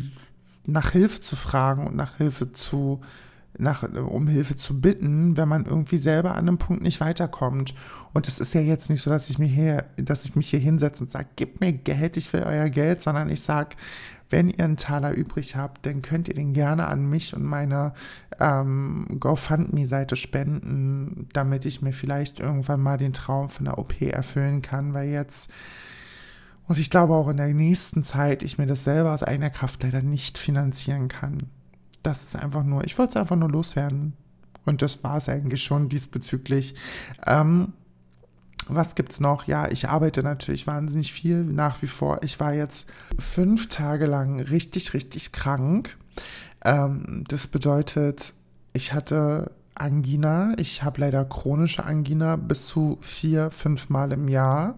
nach 0.66 0.92
Hilfe 0.92 1.22
zu 1.22 1.38
fragen 1.38 1.88
und 1.88 1.96
nach 1.96 2.18
Hilfe 2.18 2.52
zu 2.52 3.00
nach, 3.58 3.84
um 3.84 4.28
Hilfe 4.28 4.56
zu 4.56 4.80
bitten, 4.82 5.38
wenn 5.38 5.48
man 5.48 5.66
irgendwie 5.66 5.98
selber 5.98 6.32
an 6.32 6.48
einem 6.48 6.58
Punkt 6.58 6.82
nicht 6.82 7.02
weiterkommt. 7.02 7.76
Und 8.14 8.28
es 8.28 8.40
ist 8.40 8.54
ja 8.54 8.62
jetzt 8.62 8.90
nicht 8.90 9.02
so, 9.02 9.10
dass 9.10 9.30
ich, 9.30 9.38
mir 9.38 9.48
hier, 9.48 9.86
dass 9.98 10.26
ich 10.26 10.36
mich 10.36 10.50
hier 10.50 10.60
hinsetze 10.60 11.04
und 11.04 11.12
sage, 11.12 11.28
gib 11.36 11.62
mir 11.62 11.72
Geld, 11.72 12.18
ich 12.18 12.32
will 12.34 12.44
euer 12.44 12.70
Geld, 12.70 13.02
sondern 13.02 13.30
ich 13.30 13.42
sage, 13.42 13.76
wenn 14.30 14.50
ihr 14.50 14.64
einen 14.64 14.78
Taler 14.78 15.12
übrig 15.12 15.56
habt, 15.56 15.86
dann 15.86 16.02
könnt 16.02 16.28
ihr 16.28 16.34
den 16.34 16.54
gerne 16.54 16.88
an 16.88 17.08
mich 17.08 17.36
und 17.36 17.44
meine 17.44 17.94
ähm, 18.40 19.18
GoFundMe-Seite 19.20 20.16
spenden, 20.16 21.30
damit 21.34 21.66
ich 21.66 21.84
mir 21.84 21.94
vielleicht 21.94 22.40
irgendwann 22.40 22.82
mal 22.82 22.98
den 22.98 23.14
Traum 23.14 23.50
von 23.50 23.66
der 23.66 23.78
OP 23.78 24.02
erfüllen 24.02 24.64
kann, 24.64 24.94
weil 24.94 25.10
jetzt 25.10 25.52
und 26.66 26.80
ich 26.80 26.90
glaube 26.90 27.14
auch 27.14 27.28
in 27.28 27.38
der 27.38 27.54
nächsten 27.54 28.04
Zeit 28.04 28.42
ich 28.42 28.58
mir 28.58 28.66
das 28.66 28.86
selber 28.86 29.14
aus 29.14 29.22
eigener 29.22 29.50
Kraft 29.50 29.84
leider 29.84 30.02
nicht 30.02 30.38
finanzieren 30.38 31.10
kann 31.10 31.50
das 32.04 32.24
ist 32.24 32.36
einfach 32.36 32.64
nur, 32.64 32.84
ich 32.84 32.98
wollte 32.98 33.12
es 33.12 33.18
einfach 33.18 33.36
nur 33.36 33.50
loswerden. 33.50 34.14
Und 34.66 34.82
das 34.82 35.04
war 35.04 35.18
es 35.18 35.28
eigentlich 35.28 35.64
schon 35.64 35.90
diesbezüglich. 35.90 36.76
Ähm, 37.26 37.74
was 38.68 38.96
gibt's 38.96 39.20
noch? 39.20 39.46
Ja, 39.46 39.70
ich 39.70 39.90
arbeite 39.90 40.24
natürlich 40.24 40.68
wahnsinnig 40.68 41.12
viel 41.12 41.44
nach 41.44 41.82
wie 41.82 41.88
vor. 41.88 42.20
Ich 42.24 42.40
war 42.40 42.54
jetzt 42.54 42.90
fünf 43.20 43.68
Tage 43.68 44.06
lang 44.06 44.40
richtig, 44.40 44.94
richtig 44.94 45.34
krank. 45.34 45.98
Ähm, 46.64 47.26
das 47.28 47.48
bedeutet, 47.48 48.34
ich 48.72 48.94
hatte 48.94 49.52
Angina. 49.76 50.54
Ich 50.58 50.84
habe 50.84 51.02
leider 51.02 51.26
chronische 51.26 51.84
Angina 51.84 52.36
bis 52.36 52.68
zu 52.68 52.98
vier, 53.02 53.52
fünf 53.52 53.90
Mal 53.90 54.12
im 54.12 54.28
Jahr. 54.28 54.78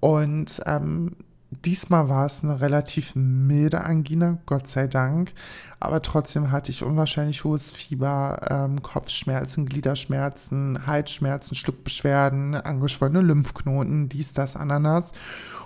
Und 0.00 0.62
ähm, 0.66 1.16
Diesmal 1.64 2.08
war 2.08 2.26
es 2.26 2.42
eine 2.42 2.60
relativ 2.60 3.14
milde 3.14 3.84
Angina, 3.84 4.38
Gott 4.46 4.66
sei 4.66 4.86
Dank. 4.86 5.32
Aber 5.78 6.02
trotzdem 6.02 6.50
hatte 6.50 6.70
ich 6.70 6.82
unwahrscheinlich 6.82 7.44
hohes 7.44 7.70
Fieber, 7.70 8.40
ähm, 8.48 8.82
Kopfschmerzen, 8.82 9.66
Gliederschmerzen, 9.66 10.86
Halsschmerzen, 10.86 11.54
Schluckbeschwerden, 11.54 12.54
angeschwollene 12.54 13.20
Lymphknoten, 13.20 14.08
dies, 14.08 14.32
das, 14.32 14.56
Ananas. 14.56 15.12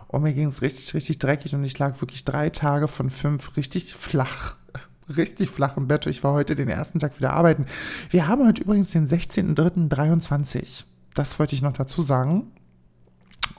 Und 0.09 0.23
mir 0.23 0.33
ging 0.33 0.49
es 0.49 0.63
richtig, 0.63 0.95
richtig 0.95 1.19
dreckig 1.19 1.55
und 1.55 1.65
ich 1.65 1.79
lag 1.79 2.01
wirklich 2.01 2.25
drei 2.25 2.51
Tage 2.51 2.89
von 2.89 3.11
fünf 3.11 3.57
richtig 3.57 3.95
flach. 3.95 4.57
Richtig 5.17 5.49
flach 5.49 5.79
im 5.79 5.89
Bett. 5.89 6.05
Ich 6.05 6.23
war 6.23 6.35
heute 6.35 6.55
den 6.55 6.69
ersten 6.69 6.99
Tag 6.99 7.19
wieder 7.19 7.33
arbeiten. 7.33 7.65
Wir 8.11 8.29
haben 8.29 8.47
heute 8.47 8.61
übrigens 8.61 8.91
den 8.91 9.09
16.03.23. 9.09 10.85
Das 11.15 11.39
wollte 11.39 11.55
ich 11.55 11.63
noch 11.63 11.73
dazu 11.73 12.03
sagen. 12.03 12.53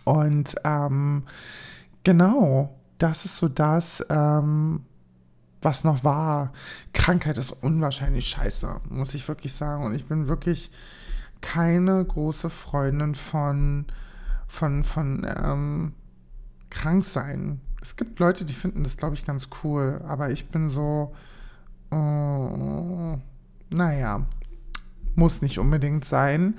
Und 0.04 0.54
ähm, 0.64 1.24
Genau, 2.04 2.76
das 2.98 3.26
ist 3.26 3.38
so 3.38 3.48
das, 3.48 4.06
ähm, 4.10 4.82
was 5.62 5.84
noch 5.84 6.04
war. 6.04 6.54
Krankheit 6.94 7.38
ist 7.38 7.52
unwahrscheinlich 7.52 8.28
scheiße, 8.30 8.82
muss 8.90 9.14
ich 9.14 9.28
wirklich 9.28 9.54
sagen. 9.54 9.84
Und 9.84 9.96
ich 9.96 10.06
bin 10.06 10.28
wirklich 10.28 10.72
keine 11.42 12.04
große 12.04 12.50
Freundin 12.50 13.16
von, 13.16 13.86
von, 14.48 14.84
von 14.84 15.28
ähm, 15.44 15.94
krank. 16.70 17.06
Es 17.82 17.96
gibt 17.96 18.20
Leute, 18.20 18.46
die 18.46 18.54
finden 18.54 18.84
das, 18.84 18.98
glaube 18.98 19.16
ich, 19.16 19.26
ganz 19.26 19.50
cool. 19.64 20.02
Aber 20.08 20.32
ich 20.32 20.50
bin 20.50 20.70
so, 20.70 21.14
äh, 21.92 23.18
naja, 23.70 24.26
muss 25.16 25.42
nicht 25.42 25.60
unbedingt 25.60 26.06
sein. 26.06 26.56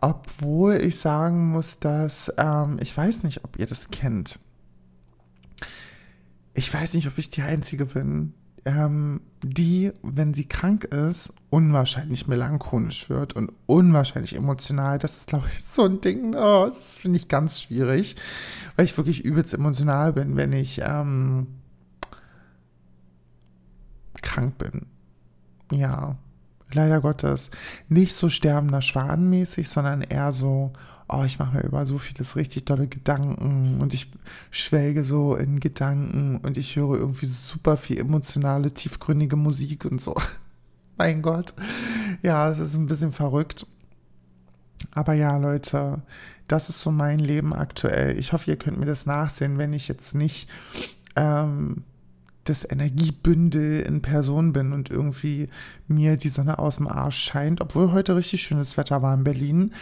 Obwohl 0.00 0.74
ich 0.74 1.00
sagen 1.00 1.48
muss, 1.48 1.78
dass, 1.78 2.30
ähm, 2.36 2.78
ich 2.80 2.94
weiß 2.94 3.22
nicht, 3.22 3.44
ob 3.44 3.58
ihr 3.58 3.66
das 3.66 3.88
kennt 3.90 4.38
ich 6.54 6.72
weiß 6.72 6.94
nicht, 6.94 7.06
ob 7.08 7.18
ich 7.18 7.30
die 7.30 7.42
Einzige 7.42 7.86
bin, 7.86 8.32
ähm, 8.64 9.20
die, 9.42 9.92
wenn 10.02 10.32
sie 10.32 10.46
krank 10.46 10.84
ist, 10.84 11.34
unwahrscheinlich 11.50 12.26
melancholisch 12.28 13.10
wird 13.10 13.34
und 13.34 13.52
unwahrscheinlich 13.66 14.34
emotional. 14.34 14.98
Das 14.98 15.18
ist, 15.18 15.26
glaube 15.26 15.46
ich, 15.56 15.64
so 15.64 15.84
ein 15.84 16.00
Ding, 16.00 16.34
oh, 16.34 16.66
das 16.66 16.96
finde 16.96 17.18
ich 17.18 17.28
ganz 17.28 17.60
schwierig, 17.60 18.16
weil 18.76 18.86
ich 18.86 18.96
wirklich 18.96 19.24
übelst 19.24 19.52
emotional 19.52 20.12
bin, 20.14 20.36
wenn 20.36 20.52
ich 20.52 20.80
ähm, 20.82 21.48
krank 24.22 24.56
bin. 24.56 24.86
Ja, 25.70 26.16
leider 26.72 27.00
Gottes. 27.00 27.50
Nicht 27.88 28.14
so 28.14 28.30
sterbender 28.30 28.80
Schwanenmäßig, 28.80 29.68
sondern 29.68 30.02
eher 30.02 30.32
so, 30.32 30.72
oh, 31.08 31.22
ich 31.24 31.38
mache 31.38 31.56
mir 31.56 31.64
über 31.64 31.86
so 31.86 31.98
vieles 31.98 32.36
richtig 32.36 32.64
tolle 32.64 32.86
Gedanken 32.86 33.80
und 33.80 33.94
ich 33.94 34.10
schwelge 34.50 35.04
so 35.04 35.36
in 35.36 35.60
Gedanken 35.60 36.38
und 36.38 36.56
ich 36.56 36.76
höre 36.76 36.96
irgendwie 36.96 37.26
super 37.26 37.76
viel 37.76 37.98
emotionale, 37.98 38.72
tiefgründige 38.72 39.36
Musik 39.36 39.84
und 39.84 40.00
so. 40.00 40.16
mein 40.96 41.22
Gott. 41.22 41.54
Ja, 42.22 42.48
es 42.50 42.58
ist 42.58 42.74
ein 42.74 42.86
bisschen 42.86 43.12
verrückt. 43.12 43.66
Aber 44.92 45.14
ja, 45.14 45.36
Leute, 45.36 46.02
das 46.46 46.68
ist 46.68 46.80
so 46.80 46.90
mein 46.90 47.18
Leben 47.18 47.54
aktuell. 47.54 48.18
Ich 48.18 48.32
hoffe, 48.32 48.50
ihr 48.50 48.56
könnt 48.56 48.78
mir 48.78 48.86
das 48.86 49.06
nachsehen, 49.06 49.58
wenn 49.58 49.72
ich 49.72 49.88
jetzt 49.88 50.14
nicht 50.14 50.48
ähm, 51.16 51.84
das 52.44 52.70
Energiebündel 52.70 53.80
in 53.80 54.02
Person 54.02 54.52
bin 54.52 54.72
und 54.72 54.90
irgendwie 54.90 55.48
mir 55.88 56.16
die 56.16 56.28
Sonne 56.28 56.58
aus 56.58 56.76
dem 56.76 56.86
Arsch 56.86 57.18
scheint, 57.18 57.60
obwohl 57.60 57.92
heute 57.92 58.16
richtig 58.16 58.42
schönes 58.42 58.76
Wetter 58.76 59.02
war 59.02 59.14
in 59.14 59.24
Berlin. 59.24 59.72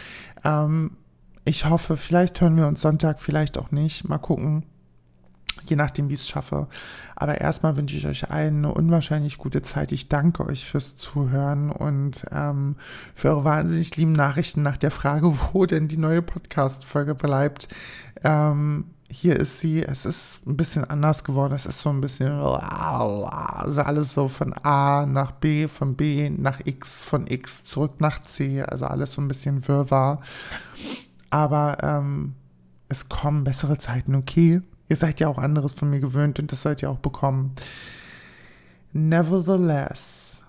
Ähm, 0.43 0.91
ich 1.45 1.65
hoffe, 1.65 1.97
vielleicht 1.97 2.39
hören 2.41 2.57
wir 2.57 2.67
uns 2.67 2.81
Sonntag, 2.81 3.21
vielleicht 3.21 3.57
auch 3.57 3.71
nicht. 3.71 4.07
Mal 4.07 4.17
gucken. 4.17 4.63
Je 5.65 5.75
nachdem, 5.75 6.09
wie 6.09 6.15
ich 6.15 6.21
es 6.21 6.29
schaffe. 6.29 6.67
Aber 7.15 7.39
erstmal 7.39 7.77
wünsche 7.77 7.95
ich 7.95 8.07
euch 8.07 8.31
allen 8.31 8.65
eine 8.65 8.73
unwahrscheinlich 8.73 9.37
gute 9.37 9.61
Zeit. 9.61 9.91
Ich 9.91 10.09
danke 10.09 10.45
euch 10.45 10.65
fürs 10.65 10.97
Zuhören 10.97 11.69
und 11.69 12.25
ähm, 12.31 12.75
für 13.13 13.29
eure 13.29 13.43
wahnsinnig 13.43 13.95
lieben 13.95 14.13
Nachrichten 14.13 14.61
nach 14.61 14.77
der 14.77 14.91
Frage, 14.91 15.33
wo 15.53 15.65
denn 15.65 15.87
die 15.87 15.97
neue 15.97 16.21
Podcast-Folge 16.21 17.15
bleibt. 17.15 17.67
Ähm, 18.23 18.85
hier 19.13 19.39
ist 19.39 19.59
sie. 19.59 19.83
Es 19.83 20.05
ist 20.05 20.45
ein 20.47 20.57
bisschen 20.57 20.85
anders 20.85 21.23
geworden. 21.23 21.53
Es 21.53 21.65
ist 21.65 21.79
so 21.79 21.89
ein 21.89 22.01
bisschen 22.01 22.31
also 22.31 23.81
alles 23.81 24.13
so 24.13 24.27
von 24.27 24.53
A 24.53 25.05
nach 25.05 25.31
B, 25.31 25.67
von 25.67 25.95
B 25.95 26.29
nach 26.29 26.61
X, 26.65 27.01
von 27.01 27.27
X 27.27 27.63
zurück 27.63 27.99
nach 27.99 28.23
C. 28.23 28.63
Also 28.63 28.85
alles 28.85 29.13
so 29.13 29.21
ein 29.21 29.27
bisschen 29.27 29.67
Wirrwarr. 29.67 30.21
Aber 31.33 31.79
ähm, 31.81 32.35
es 32.89 33.09
kommen 33.09 33.43
bessere 33.43 33.79
Zeiten, 33.79 34.13
okay? 34.13 34.61
Ihr 34.87 34.95
seid 34.95 35.19
ja 35.19 35.27
auch 35.29 35.39
anderes 35.39 35.71
von 35.73 35.89
mir 35.89 35.99
gewöhnt 35.99 36.37
und 36.37 36.51
das 36.51 36.61
sollt 36.61 36.83
ihr 36.83 36.91
auch 36.91 36.99
bekommen. 36.99 37.55
Nevertheless 38.91 40.43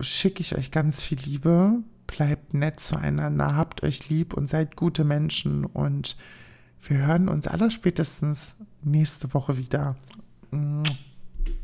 schicke 0.00 0.40
ich 0.40 0.58
euch 0.58 0.72
ganz 0.72 1.00
viel 1.00 1.20
Liebe. 1.20 1.74
Bleibt 2.08 2.54
nett 2.54 2.80
zueinander, 2.80 3.54
habt 3.54 3.84
euch 3.84 4.08
lieb 4.08 4.34
und 4.34 4.50
seid 4.50 4.74
gute 4.74 5.04
Menschen 5.04 5.64
und 5.64 6.16
wir 6.82 7.06
hören 7.06 7.28
uns 7.28 7.46
allerspätestens 7.46 8.56
nächste 8.82 9.32
Woche 9.32 9.56
wieder. 9.58 9.94